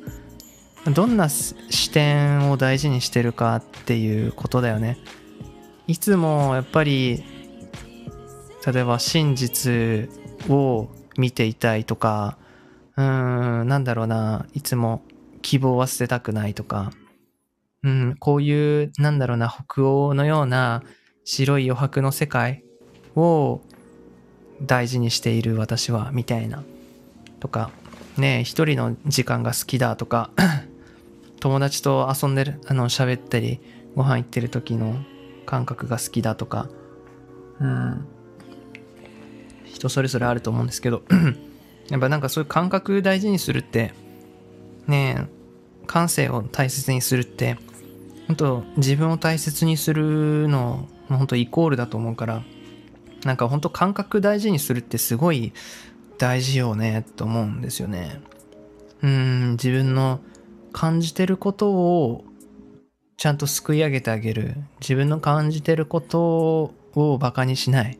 [0.84, 4.98] どんな視点を大事にしてるかっていうことだよね。
[5.86, 7.24] いつもやっぱり
[8.64, 10.08] 例えば真実
[10.48, 12.38] を見ていたいとか、
[12.96, 15.02] うーん、なんだろうな、いつも
[15.42, 16.92] 希望は捨てたくないとか、
[17.82, 20.84] うん、こういう、なんだろうな、北欧のような
[21.24, 22.62] 白い余白の世界
[23.16, 23.60] を
[24.62, 26.62] 大事にしている私は、みたいな。
[27.40, 27.70] とか、
[28.16, 30.30] ね一人の時間が好きだとか、
[31.40, 33.60] 友達と遊んでる、あの、喋ったり、
[33.96, 34.94] ご飯行ってる時の
[35.46, 36.68] 感覚が好きだとか、
[37.60, 38.06] うん、
[39.64, 41.02] 人それぞれあると思うんですけど。
[41.90, 43.92] やっぱなんかそういう感覚大事にするって
[44.86, 45.42] ねえ
[45.86, 47.58] 感性を大切にするって
[48.28, 52.42] 本当自分を大切にするの本当イコールだと思うから
[53.24, 55.52] なんか本当感覚大事にするってすごい
[56.18, 58.20] 大事よねと思うんですよね。
[59.02, 60.20] うん自分の
[60.72, 62.24] 感じてることを
[63.22, 64.56] ちゃんとすくい上げてあげる。
[64.80, 67.96] 自分の感じてることをバカにしない。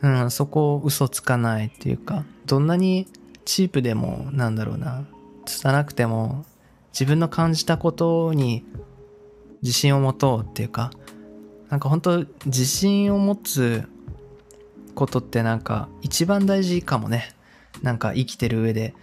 [0.00, 3.06] うん、そこを嘘つかないっていうか、どんなに
[3.44, 5.06] チープでも、なんだろうな、
[5.44, 6.46] 拙くても、
[6.90, 8.64] 自分の感じたことに
[9.60, 10.90] 自信を持とうっていうか、
[11.68, 13.86] なんか本当自信を持つ
[14.94, 17.28] ことってなんか一番大事かもね。
[17.82, 18.94] なんか生きてる上で、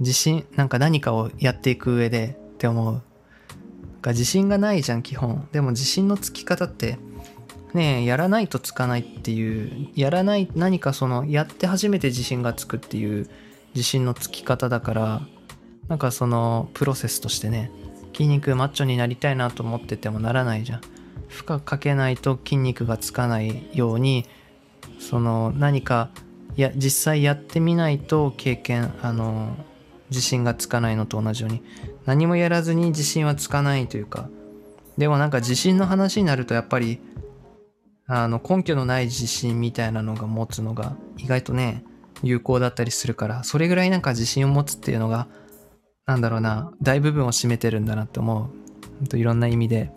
[0.00, 3.02] 自信、なんか何かをやっていく上でって思う。
[3.98, 5.48] なんか自信がないじゃん、基本。
[5.50, 6.98] でも自信のつき方って
[7.74, 13.28] ねやらないとつかないっていうやらない何かそのやって初めて自信がつくっていう
[13.74, 15.22] 自信のつき方だから
[15.88, 17.70] なんかそのプロセスとしてね
[18.12, 20.80] 筋肉マッチョになりたいなと思っててもならないじゃん
[21.28, 24.26] 負荷かけないと筋肉がつかないように
[24.98, 26.10] その何か
[26.56, 29.56] や実際やってみないと経験あの
[30.10, 31.62] 自信がつかないのと同じように
[32.06, 34.28] 何もやらずに自信はつかないというか
[34.96, 37.00] でもなんか自信の話になるとやっぱり
[38.06, 41.84] あの根拠のない自信みたいなのが持つのが意外とね
[42.22, 45.28] 有効だったりするからそれぐらいなんか自信を持つっていうのが
[46.06, 48.50] なんだろうな大部分を占めてるんだなって思
[49.02, 49.06] う。
[49.06, 49.92] といろんな意味で。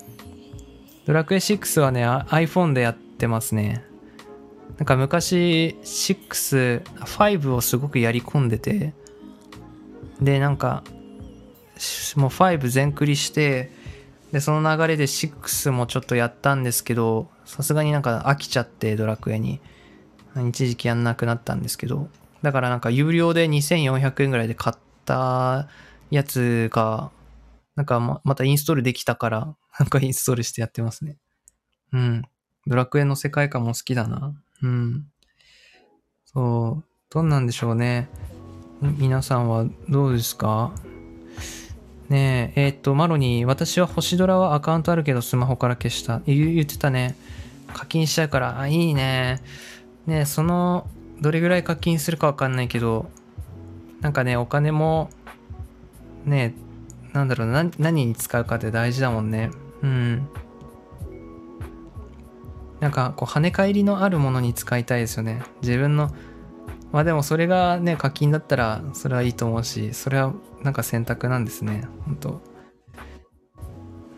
[1.05, 3.83] ドラクエ6はね iPhone でやってますね。
[4.77, 8.93] なんか昔6、5をすごくやり込んでて、
[10.21, 10.83] で、なんか、
[12.15, 13.71] もう5全クリして、
[14.31, 19.59] で、その流れで6もちょっとやったんですけど、さすがになんか飽きちゃってドラクエに。
[20.47, 22.07] 一時期やんなくなったんですけど。
[22.41, 25.67] だからなんか有料で2400円ぐらいで買った
[26.09, 27.11] やつが、
[27.75, 31.17] なんかままたインストールできたから、 なんかインストールしてやってますね。
[31.91, 32.23] うん。
[32.67, 34.33] ドラクエの世界観も好きだな。
[34.61, 35.07] うん。
[36.25, 36.83] そう。
[37.09, 38.07] どんなんでしょうね。
[38.81, 40.71] 皆さんはどうですか？
[42.09, 46.21] ねえ、えー、っと、マロに、私は星ドラはアカウントあるけどスマホから消した。
[46.25, 47.15] 言言ってたね。
[47.73, 49.41] 課金しちゃうから、あ、いいね。
[50.07, 50.87] ねその、
[51.21, 53.09] どれぐらい課金するかわかんないけど、
[54.01, 55.09] なんかね、お金も、
[56.25, 56.55] ね
[57.13, 59.51] なんだろうな、何に使うかって大事だもんね。
[59.83, 60.27] うん。
[62.79, 65.43] なんか、こう、跳ね返りのあるものに使いたいですよね。
[65.61, 66.11] 自分の
[66.91, 71.87] まあでもそれがね、課金だったらそれはいいと思うし、それはなんか選択なんですね。
[72.05, 72.41] 本当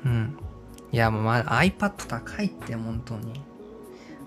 [0.05, 0.37] うん。
[0.91, 3.41] いやもうまあ iPad 高いって本当に。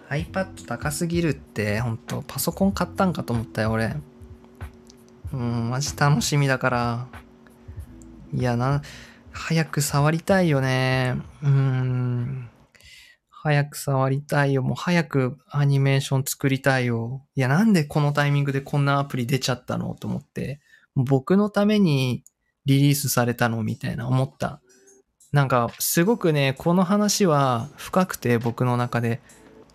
[0.09, 3.97] iPad 高すぎるって本当パソコン買ったんかと思ったよ俺。
[5.33, 7.07] うん、マジ楽しみだから。
[8.33, 8.83] いやな、
[9.33, 11.17] 早く触りたいよね。
[11.43, 12.49] うん。
[13.47, 14.63] 早く触りたいよ。
[14.65, 17.25] もう早くアニメーション作りたいよ。
[17.37, 20.61] いや、なんでこのタイミングでこんなアプリ出ちゃったのと思って。
[20.97, 22.25] 僕のために
[22.65, 24.61] リリースされたのみたいな思った。
[25.31, 29.21] なんか、すごくね、この話は深くて僕の中で、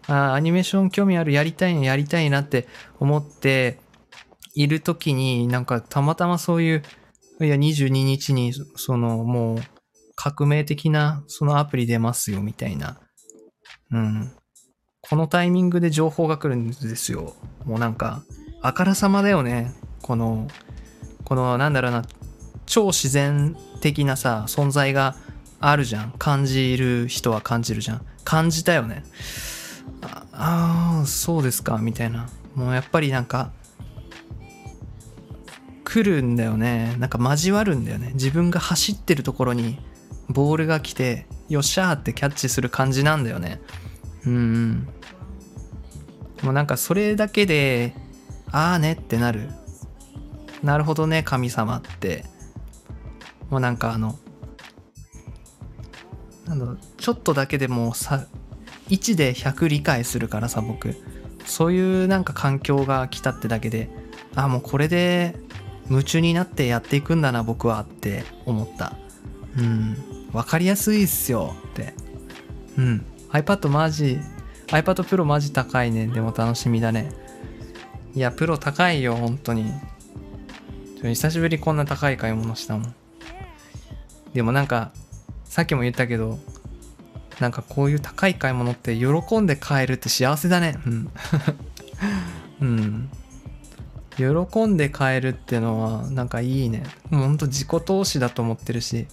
[0.08, 2.68] あアニメーション興味ある、やりたいな、やりたいなって
[3.00, 3.80] 思って
[4.54, 6.84] いる時に、なんかたまたまそういう、
[7.40, 9.58] いや、22日に、その、もう、
[10.16, 13.00] 革命的な、そのアプリ出ますよ、みたいな
[13.92, 14.32] うん。
[15.02, 17.34] このタイミングで情報が来るんですよ。
[17.66, 18.24] もうなんか、
[18.62, 19.74] あからさまだよね。
[20.02, 20.48] この、
[21.24, 22.04] この、なんだろうな、
[22.66, 25.16] 超自然的なさ、存在が
[25.60, 26.14] あるじゃん。
[26.18, 28.06] 感じる人は感じるじゃん。
[28.24, 29.04] 感じたよね。
[30.32, 32.30] ああ、そうですか、みたいな。
[32.56, 33.52] もうやっぱりなんか、
[35.84, 36.96] 来るんだよね。
[37.00, 38.12] なんか交わるんだよね。
[38.14, 39.78] 自分が走ってるところに
[40.30, 43.60] ボールが来て、よっしゃーってキャッチする感じなんだよね。
[44.26, 44.88] うん。
[46.44, 47.94] もうなんかそれだけで、
[48.52, 49.50] ああねってなる。
[50.64, 52.26] なるほどね、神様って。
[53.50, 54.18] もうなんかあの、
[56.46, 58.28] なんだろ、ちょっとだけでもさ、
[58.90, 60.96] 1で100理解するからさ、僕。
[61.46, 63.90] そういうなんか環境が来たってだけで、
[64.36, 65.36] あ、もうこれで
[65.90, 68.96] 夢中になってやっていくんだな、僕はって思った。
[69.58, 69.98] うん。
[70.34, 71.94] わかりやすいっすよって。
[72.78, 73.06] うん。
[73.32, 74.20] iPad マジ、
[74.68, 76.08] iPad Pro マジ高いね。
[76.08, 77.12] でも楽しみだね。
[78.14, 79.72] いや、プロ高いよ、本当に。
[81.02, 82.96] 久しぶりこんな高い買い物したもん。
[84.34, 84.92] でもなんか、
[85.46, 86.40] さっきも言ったけど、
[87.40, 90.78] なんかこういう高い買い物って喜んで買えるって幸せだね。
[90.86, 91.12] うん。
[92.62, 93.10] うん。
[94.18, 96.84] 喜んで買えるってのはなんかいいね。
[97.10, 99.08] もうほんと自己投資だと思ってるし。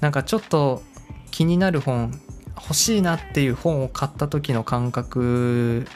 [0.00, 0.82] なんかちょっと
[1.30, 2.20] 気になる本
[2.56, 5.86] 欲しいなっていう本を買った時の感覚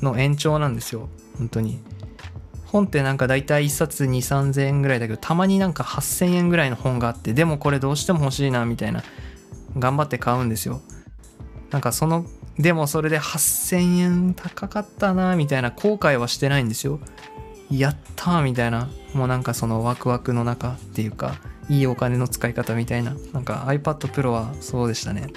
[0.00, 1.80] の延長なんですよ本当に
[2.66, 9.02] 本ってなんか大体1冊2 3 0 0 0円ぐらいだけどたまになんか8000円ぐらいの本があってでもこれどうしても欲しいなみたいな
[9.78, 10.80] 頑張って買うんですよ
[11.70, 12.24] なんかその
[12.58, 17.00] でもそれで8000円高かったなみたいな後悔はしてないんですよ
[17.70, 21.36] やったーみたいなもうなんかそのワクワクの中っていうか
[21.68, 23.16] いいお金の使い方みたいな。
[23.32, 25.28] なんか iPad Pro はそうでしたね。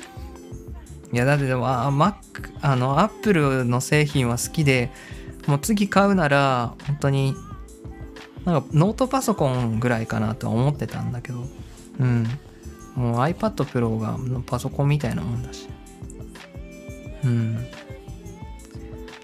[1.11, 2.13] いや、だってでも、あ、Mac、
[2.61, 4.91] あの、Apple の製品は好きで、
[5.47, 7.35] もう次買うなら、本当に、
[8.45, 11.43] なんかノートパソコンぐらいかなとは思ってたんだけど、
[11.99, 12.27] うん。
[12.95, 15.67] もう iPad Pro がパソコンみたいなもんだし。
[17.23, 17.65] うん。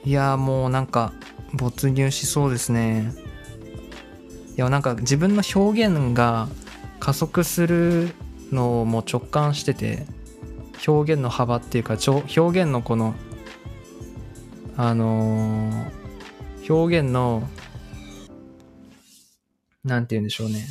[0.04, 1.14] いや、もうなんか、
[1.54, 3.14] 没入しそうですね。
[4.58, 6.48] いや、なんか自分の表現が、
[7.00, 8.16] 加速する
[8.52, 10.08] のも直感してて
[10.88, 12.22] 表現の幅っていうか表
[12.64, 13.16] 現のこの
[14.78, 17.48] あのー、表現の
[19.84, 20.68] なんて言うんでしょうね。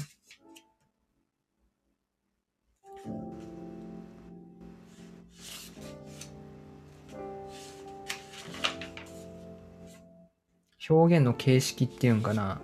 [10.91, 12.61] 表現の形式っていうんかな。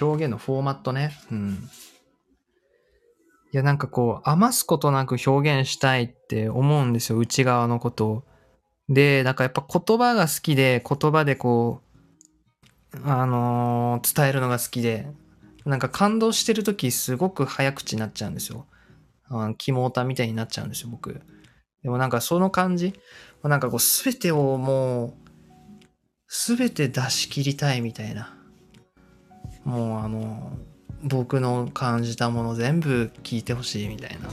[0.00, 1.12] 表現のフォーマットね。
[1.30, 1.68] うん。
[3.52, 8.24] いや、なんかこう、余すことなく表現したいって思うんですよ、内側のことを。
[8.88, 11.88] で、なんかやっぱ言葉が好きで、言葉でこう、
[13.04, 15.08] あのー伝えるのが好きで、
[15.64, 18.66] なんか感動してる時すごく早口になっちゃうんですよ。
[19.28, 21.20] あ肝オタみたいになっちゃうんですよ、僕。
[21.82, 22.94] でもなんかその感じ、
[23.42, 25.14] なんかこう、すべてをもう、
[26.26, 28.37] すべて出し切りたいみたいな。
[29.68, 30.50] もうあの、
[31.02, 34.28] 僕の感じたもの全部聞いてほしいみたいな。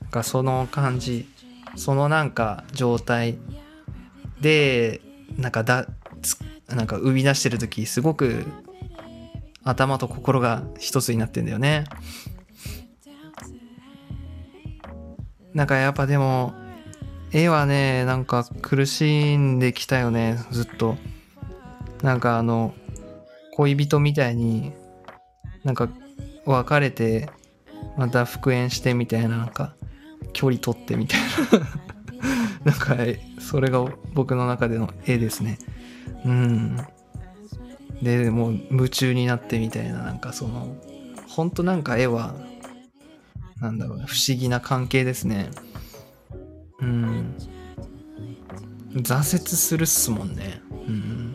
[0.00, 1.28] なんかその感じ、
[1.76, 3.36] そのなんか状態
[4.40, 5.02] で、
[5.36, 5.86] なんかだ、
[6.22, 8.46] つなんか生み出してる時すごく
[9.64, 11.84] 頭と心が一つになってんだよね。
[15.52, 16.54] なんかやっぱでも、
[17.32, 20.96] 絵はね、なんか苦しんできたよね、ずっと。
[22.02, 22.72] なんかあの、
[23.56, 24.72] 恋人みたいに、
[25.62, 25.88] なんか
[26.44, 27.30] 別れて、
[27.96, 29.74] また復縁してみたいな、なんか、
[30.32, 31.20] 距離取ってみたい
[32.64, 32.64] な。
[32.72, 32.96] なんか、
[33.38, 35.58] それが僕の中での絵ですね。
[36.24, 36.76] うん。
[38.02, 40.76] で、もう夢中になってみたいな、なんかその、
[41.28, 42.34] ほんとなんか絵は、
[43.60, 45.50] なんだろう、不思議な関係ですね。
[46.80, 47.34] うん。
[48.94, 50.60] 挫折するっすもんね。
[50.70, 51.33] うん。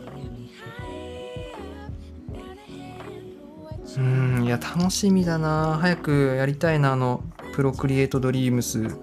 [3.98, 5.78] うん、いや、楽しみだな。
[5.82, 7.24] 早くやりたいな、あの、
[7.54, 8.98] プロクリエイトドリームス。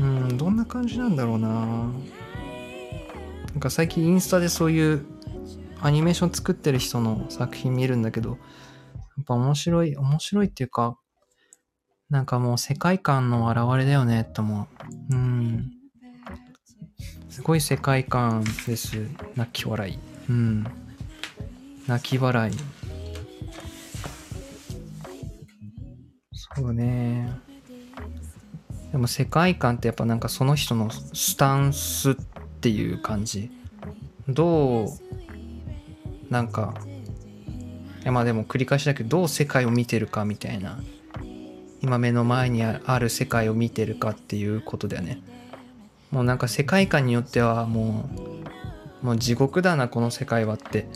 [0.00, 1.48] うん、どんな感じなんだろうな。
[1.48, 1.90] な
[3.58, 5.04] んか最近インスタでそういう
[5.80, 8.36] アニメーション作ってる人の作品見るんだけど、や
[9.22, 10.98] っぱ面白い、面白いっていうか、
[12.10, 14.68] なんかもう世界観の表れだよね、と思
[15.10, 15.14] う。
[15.14, 15.72] うん。
[17.28, 19.08] すごい世界観です。
[19.36, 19.98] 泣き笑い。
[20.28, 20.66] うん。
[21.86, 22.54] 泣き笑い。
[26.56, 27.30] そうね。
[28.92, 32.14] でも世界観ってやっぱなんかその人のスタンスっ
[32.60, 33.50] ていう感じ。
[34.28, 34.88] どう、
[36.30, 36.74] なんか、
[38.02, 40.78] いやまあでも繰り返しだけど、どう世界を見てるかみたいな。
[41.82, 45.22] 今目の前にある世界を見てるかっていうことだよね。
[46.10, 48.08] もうなんか世界観によってはも
[49.02, 50.88] う、もう地獄だな、この世界はって、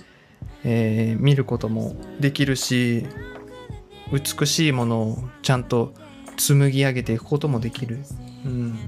[0.64, 3.06] えー見ることもできるし、
[4.12, 5.92] 美しいものをちゃんと
[6.36, 7.98] 紡ぎ上げていくこともできる。
[8.44, 8.78] うん。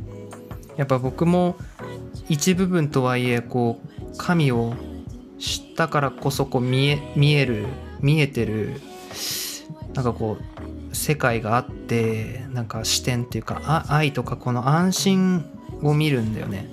[0.77, 1.57] やっぱ僕も
[2.29, 4.75] 一部分とはいえ、こう、神を
[5.39, 7.67] 知ったからこそこう見え、見える、
[8.01, 8.81] 見えてる、
[9.95, 15.45] なんかこう、世界があって、なんか視点っていうか、あ愛とかこの安心
[15.83, 16.71] を見るんだよね。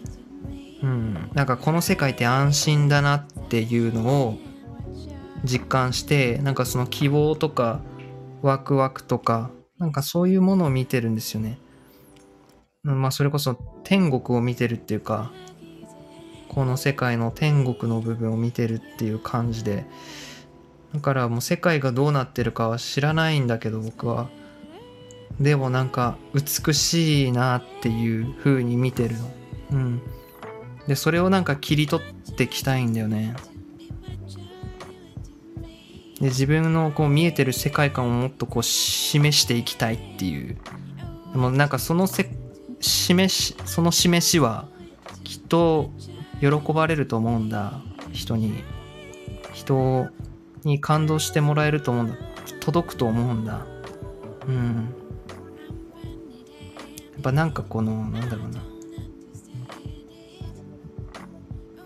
[0.84, 1.32] うん。
[1.34, 4.38] なんかこの世界って安心だなっていうのを
[5.44, 7.82] 実感して、なんかその希望とか、
[8.42, 11.60] ワクワクとか、なんかそういうものを見てるんですよね。
[12.84, 15.32] まあそれこそ天国を見てるっていうか、
[16.48, 19.86] この世界の天国の部分を見てるっていう感じで、
[20.94, 24.30] だからもう世界がどうなってるかは知らないんだけど僕は。
[25.40, 29.32] でもなんか美しいなっていう風に見てるの。
[29.72, 30.02] うん。
[30.88, 33.36] で、それをなんか切り取ってきたいんだよね。
[36.20, 40.58] で自分のこう見えてる世界観をもっとこう示していきたいっていう。
[41.32, 42.30] でもなんかそのせ
[42.80, 44.68] 示しその示しは
[45.24, 45.92] きっと
[46.40, 48.64] 喜ばれると思うんだ人に。
[49.54, 50.08] 人
[50.64, 52.18] に感動してもらえると思うんだ
[52.60, 53.66] 届くと思うんだ。
[54.48, 54.94] うん。
[57.14, 58.62] やっぱなんかこのなんだろうな。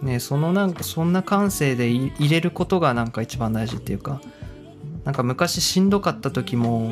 [0.02, 4.22] ねそのなんかそんな感性で入れることがなんか一番大事っていうか
[5.06, 6.92] なんか昔しんどかった時も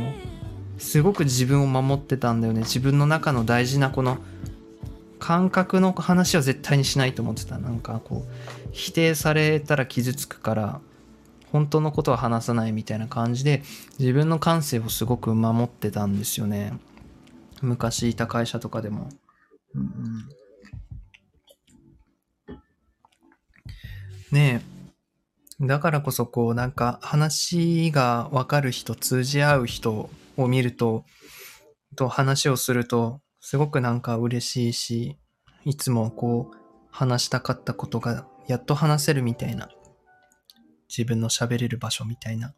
[0.77, 2.61] すごく自分を守ってたんだよね。
[2.61, 4.17] 自分の中の大事なこの
[5.19, 7.59] 感覚の話は絶対にしないと思ってた。
[7.59, 10.81] なんかこう否定されたら傷つくから
[11.51, 13.61] 本当のことは話さないみたいな感じで
[13.99, 16.73] 自分の感性をすごく守ってたんですよね。
[17.61, 19.09] 昔いた会社とかでも、
[19.75, 20.29] うん。
[24.31, 24.61] ね
[25.61, 25.65] え。
[25.65, 31.05] だからこそこうなんか話がわかる人、通じ合う人を見ると、
[31.95, 35.17] と話をすると、すごくなんか嬉しいし、
[35.65, 36.57] いつもこう
[36.91, 39.69] 話したかったことがやっと話せるみたいな。
[40.89, 42.53] 自分の喋れる場所みたいな。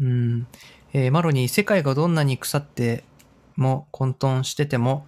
[0.00, 0.46] うん。
[0.92, 3.04] えーマロに世界がどんなに腐って
[3.56, 5.06] も混沌してても、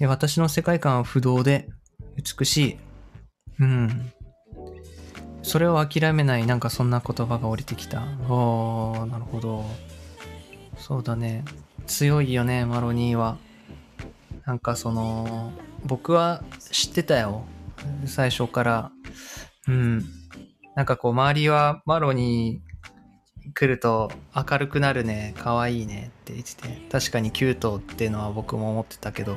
[0.00, 1.68] 私の世界観は不動で
[2.16, 2.76] 美しい。
[3.60, 4.12] うん。
[5.42, 8.02] それを諦めないなんかそんな言葉が降りてきた。
[8.28, 9.64] おーなるほど。
[10.76, 11.44] そうだね。
[11.86, 13.38] 強いよねマロニーは。
[14.46, 15.52] なんかその
[15.84, 17.44] 僕は知ってたよ。
[18.06, 18.92] 最初から。
[19.68, 20.04] うん。
[20.76, 26.68] なんかこう周りはマロニー来ると明るくなるね可愛いねって言ってて。
[26.90, 29.36] 確かにキュートっていうのは僕も思ってたけど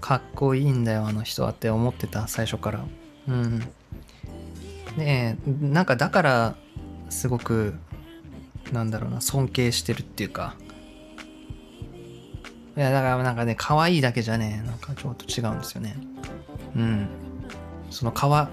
[0.00, 2.84] かっこいいんだよあの人はって思ってた最初から。
[3.28, 3.72] うん。
[4.96, 6.56] ねえなんかだから
[7.08, 7.74] すごく
[8.72, 10.54] なんだろうな尊敬してるっていうか。
[12.76, 15.96] いやだからなんかね可愛いだけじゃねなんかちょっと違うんですよね。
[16.76, 17.08] うん。
[17.90, 18.48] その変わ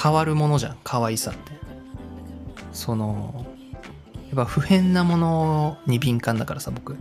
[0.00, 1.52] 変わるものじゃん可愛さって。
[2.72, 3.46] その
[4.28, 6.96] やっぱ普遍なものに敏感だからさ僕。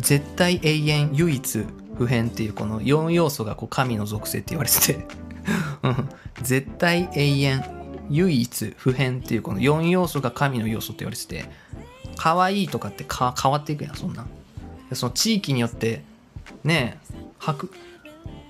[0.00, 1.64] 絶対永遠唯一
[1.96, 5.23] 普遍っていうこの4要素がこう神の属性って言われてて。
[6.42, 7.64] 絶対永遠
[8.10, 11.44] 唯一普遍っていうこの4要素が神の要素って言われてて
[12.16, 14.26] 可愛いとかってか変わっていくやんそんな。
[14.92, 16.02] その地域によって
[16.62, 16.98] ね
[17.38, 17.68] 白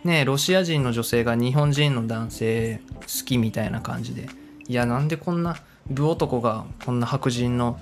[0.03, 4.29] ねロシア人の女性が日本人の男性好きみたいな感じで。
[4.67, 5.57] いやなんでこんな
[5.91, 7.79] 武男がこんな白人の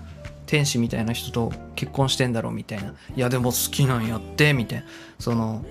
[0.46, 2.94] 天使みたいな人と結婚してんだろうみたいな。
[3.16, 4.84] いやでも好きなんやってみたいな。
[5.18, 5.64] その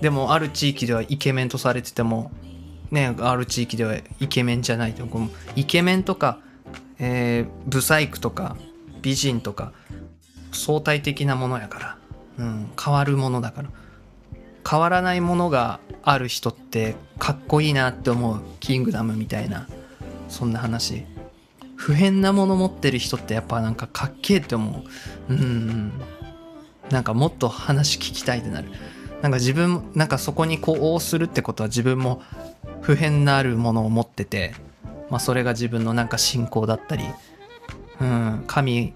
[0.00, 2.30] でもある地域ではイケメンとされてても
[2.90, 6.38] ねある地域ではイケメンじゃないとこのイケメンとか、
[6.98, 8.56] えー、ブサイクとか
[9.02, 9.72] 美人とか
[10.52, 11.98] 相対的なものやから、
[12.38, 13.70] うん、変わるものだから。
[14.68, 19.66] 変わらないものがある人ってかっこいいなって思うキングダムみたいな
[20.28, 21.06] そんな話。
[21.74, 24.84] 不変なもの持ってる人ってやっぱなんかかっけえって思
[25.28, 25.32] う。
[25.32, 25.92] うん。
[26.90, 28.68] なんかもっと話聞きたいってなる。
[29.22, 32.22] なんか自分なんかそこにこうするってことは自分も
[32.82, 34.54] 不変なるものを持ってて、
[35.10, 37.04] まあ、それが自分のなんか信仰だったり、
[38.00, 38.92] うん、神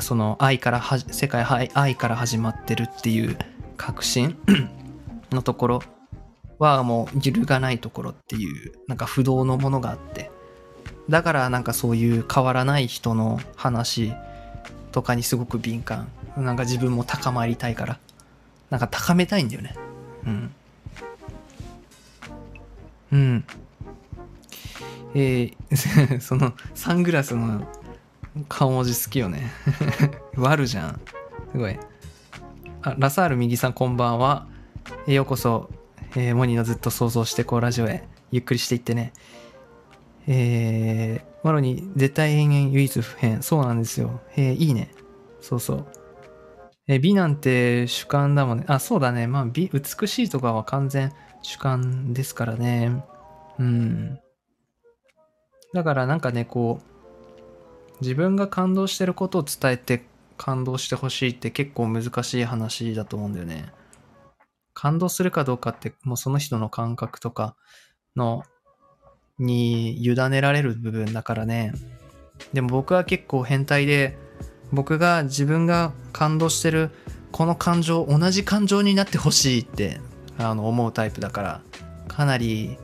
[0.00, 1.44] その愛からは世界
[1.74, 3.36] 愛から始まってるっていう
[3.76, 4.36] 確信
[5.30, 5.82] のところ
[6.58, 10.30] はもう揺るがないところっていうなんか不動のものがあって。
[11.08, 14.12] だからなんかそういう変わらない人の話
[14.92, 16.08] とかにすごく敏感。
[16.36, 17.98] なんか自分も高まりたいから。
[18.72, 19.74] なんか高めたいんだよね。
[20.24, 20.54] うん。
[23.12, 23.44] うん。
[25.14, 27.68] えー、 そのサングラスの
[28.48, 29.50] 顔文字好きよね。
[30.38, 31.00] 悪じゃん。
[31.52, 31.78] すごい。
[32.80, 34.46] あラサール右さんこんばんは。
[35.06, 35.68] ようこそ、
[36.16, 38.08] えー、モニのずっと想像してこうラジオへ。
[38.30, 39.12] ゆっくりしていってね。
[40.26, 43.42] えー、マロに絶対延々唯一不変。
[43.42, 44.22] そうなんですよ。
[44.34, 44.92] えー、いいね。
[45.42, 45.86] そうそう。
[46.88, 48.64] え、美なんて主観だもんね。
[48.66, 49.26] あ、そうだね。
[49.26, 51.12] まあ美、美しいとかは完全
[51.42, 53.04] 主観ですからね。
[53.58, 54.18] うん。
[55.72, 56.92] だからなんかね、こう、
[58.00, 60.04] 自分が感動してることを伝えて
[60.36, 63.72] 感動してほしいって結構難しい話だと思うんだよね。
[64.74, 67.54] 感動するかどうかってもうその人の感覚とか
[68.16, 68.42] の
[69.38, 71.72] に委ねられる部分だからね。
[72.52, 74.18] でも僕は結構変態で、
[74.72, 76.90] 僕が自分が感動してる
[77.30, 80.00] この感情、同じ感情になってほしいって
[80.38, 81.60] あの思うタイプだから、
[82.08, 82.78] かなり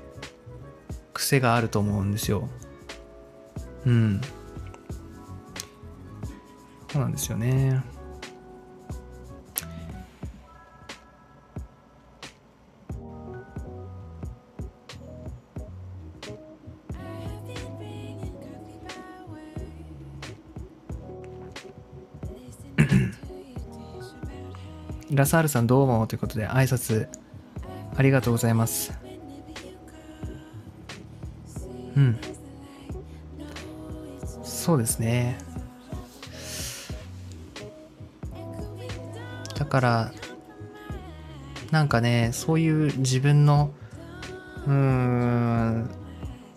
[1.12, 2.48] 癖があると思うんですよ。
[3.86, 4.20] うん。
[6.90, 7.82] そうなんですよね。
[25.18, 27.08] ラサールさんどうもということで挨拶
[27.96, 28.92] ありがとうございます。
[31.96, 32.20] うん。
[34.44, 35.36] そうですね。
[39.56, 40.12] だから、
[41.72, 43.74] なんかね、そういう自分の、
[44.68, 45.90] うーん、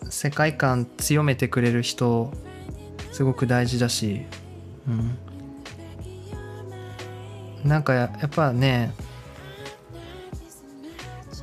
[0.07, 2.31] 世界観強めてくれる人、
[3.11, 4.27] すごく大事だし、
[4.87, 5.30] うん。
[7.63, 8.93] なんかやっぱね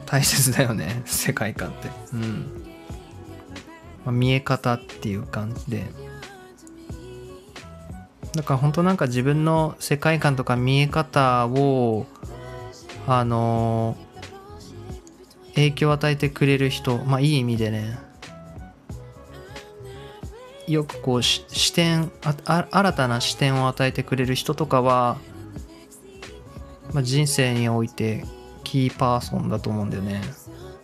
[0.07, 1.89] 大切だよね世界観って。
[2.15, 2.65] うん、
[4.05, 5.87] まあ、見え方っていう感じで。
[8.35, 12.07] だから本当なんか自分の世界観とか見え方を
[13.07, 17.99] あのー、影響を与えてくれる人まあいい意味でね
[20.69, 22.13] よくこう視点
[22.45, 25.17] 新たな視点を与えてくれる人とかは
[26.93, 28.25] まあ、人生において
[28.65, 30.21] キーパーソンだと思うんだよね。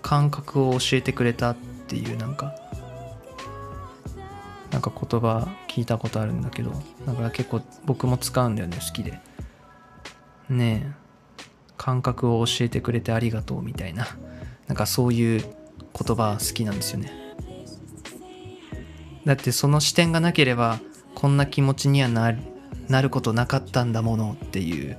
[0.02, 1.56] 感覚を教えてくれたっ
[1.88, 2.54] ていうなんか
[4.70, 6.72] なんか言葉聞いたことあるんだけど
[7.06, 9.18] だから結構僕も使うんだよね好きで。
[10.48, 11.04] ねえ。
[11.76, 14.06] 感覚を教えてくれてありがとうみたいな。
[14.66, 17.12] なんかそういう言葉好きなんですよね。
[19.24, 20.80] だってその視点がなければ
[21.14, 24.98] こんな気持ちにはなることなかったんだものっていう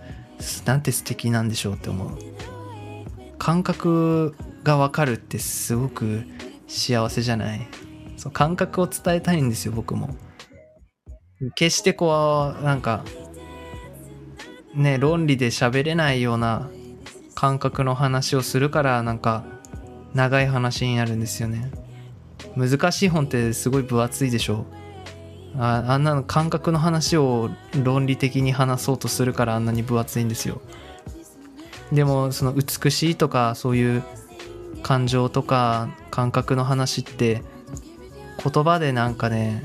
[0.66, 2.18] なんて素敵なんでしょうって思う。
[3.38, 6.24] 感覚がわかるってすごく
[6.68, 7.68] 幸せじゃない？
[8.18, 10.16] そう感覚を伝えたいんですよ僕も。
[11.56, 13.04] 決してこうなんか
[14.74, 16.70] ね論理で喋れないような
[17.36, 19.44] 感覚の話をするからなんか
[20.14, 21.72] 長い話になるんですよね。
[22.56, 24.66] 難しい本ってすごい分厚いでしょ。
[25.58, 27.50] ああんなの感覚の話を
[27.84, 30.62] 論理的に話そうとするからあんなに分厚いんですよ。
[31.92, 34.04] でもその美しいとかそういう
[34.82, 37.42] 感情とか感覚の話って
[38.44, 39.64] 言葉でなんかね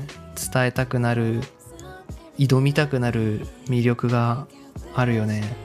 [0.53, 1.41] 伝えたくなる
[2.37, 4.47] 挑みたくなる魅力が
[4.95, 5.55] あるよね。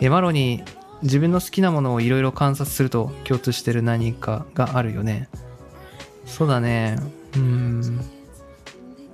[0.00, 0.62] エマロに
[1.02, 5.28] 自分の好きなものをいろいろ観察すると共通してる何かがあるよね。
[6.24, 6.96] そうだね。
[7.36, 8.21] うん。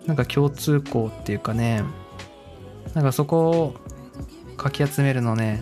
[0.08, 1.84] なんか共通項っていうかね
[2.94, 3.74] なんかそこを
[4.56, 5.60] かき集めるのね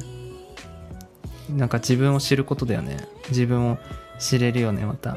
[1.50, 2.96] なんか自分を知ることだよね。
[3.28, 3.78] 自分を
[4.18, 5.16] 知れるよねまた。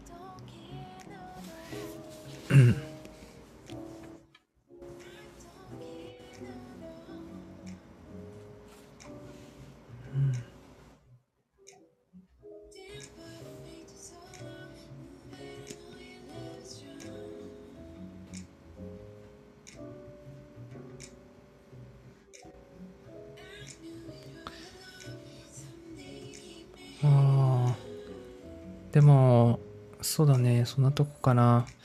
[31.24, 31.64] そんな。
[31.64, 31.76] とこ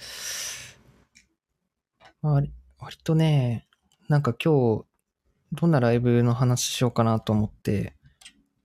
[2.24, 3.68] かな割割とね
[4.10, 4.86] なんか今日
[5.54, 7.94] どんなライブの話しようかなと思って。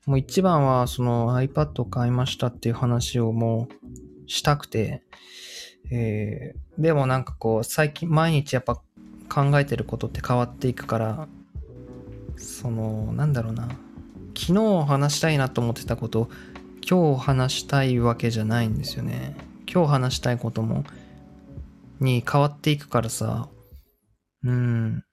[0.04, 5.04] もう一番はその iPad を買いましたっていう話をもうしたくて、
[5.92, 8.76] えーでもなんかこう最近毎日やっぱ
[9.28, 11.28] 考えてることって変わっていくから
[12.36, 13.68] そのなんだろうな。
[14.36, 16.28] 昨日話したいなと思ってたこと
[16.88, 19.36] 今日話したいわけじゃないんですよね。
[19.72, 20.84] 今日話したいことも
[21.98, 23.48] に変わっていくからさ。
[24.44, 25.04] うん。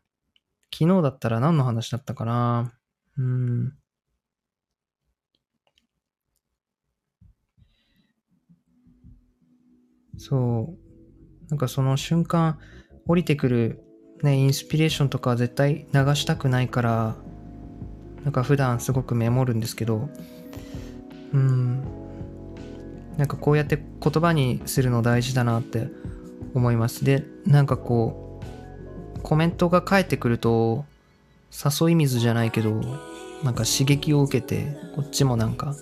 [0.74, 2.74] 昨日だったら何の話だったかな。
[3.18, 3.74] うん。
[10.18, 11.50] そう。
[11.50, 12.60] なんかその瞬間
[13.08, 13.84] 降りてくる
[14.22, 17.16] ねインスピレーションとか絶対流したくないから
[18.24, 20.10] なんか普段すごくメモるんですけど。
[21.34, 21.99] うん。
[23.20, 25.90] なんかこうやって言葉にするの大事だなって
[26.54, 27.04] 思います。
[27.04, 28.40] でなんかこ
[29.18, 30.86] うコメントが返ってくると
[31.52, 32.72] 誘い水じゃないけど
[33.44, 35.76] なんか刺激を受けてこっちもなんか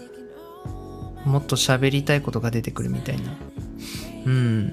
[1.26, 3.32] もっと喋りたいことが出てくるみたいな。
[4.26, 4.66] うん。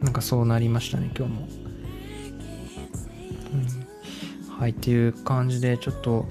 [0.00, 1.48] なんかそうなりましたね今日も、
[3.52, 6.28] うん、はいっていう感じでちょっと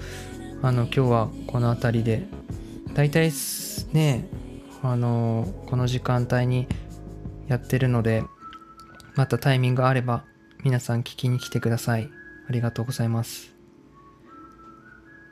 [0.62, 2.26] あの今日はこの辺りで
[2.94, 3.30] 大体
[3.92, 4.47] ね。
[4.82, 6.66] あのこの時間帯に
[7.46, 8.24] やってるので
[9.14, 10.24] またタイミングがあれば
[10.64, 12.10] 皆さん聞きに来てください。
[12.48, 13.54] ありがとうございます。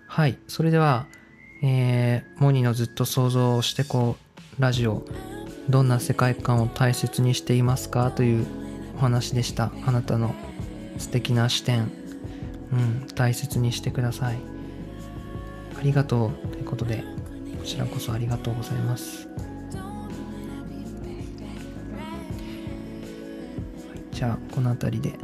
[0.06, 0.38] はい。
[0.46, 1.06] それでは
[1.62, 4.16] えー、モニのずっと想像をしてこ
[4.58, 5.04] うラジオ
[5.68, 8.46] どんな世界観を大切にしていますかという
[8.96, 9.72] お話でした。
[9.84, 10.34] あなたの
[10.98, 11.90] 素敵な視点。
[12.72, 14.38] うん大切にしてください。
[15.78, 16.48] ありがとう。
[16.48, 17.15] ということで。
[17.66, 19.28] ちらこそありがとうございます。
[24.12, 25.18] じゃあこの辺りで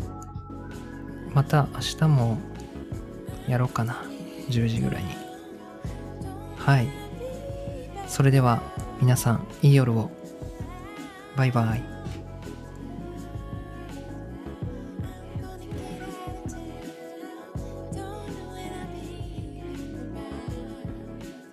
[1.32, 2.38] また明日も
[3.48, 4.04] やろうかな。
[4.50, 5.10] 10時ぐらいに。
[6.56, 6.88] はい。
[8.08, 8.60] それでは
[9.00, 10.10] 皆さんいい夜を。
[11.36, 11.91] バイバイ。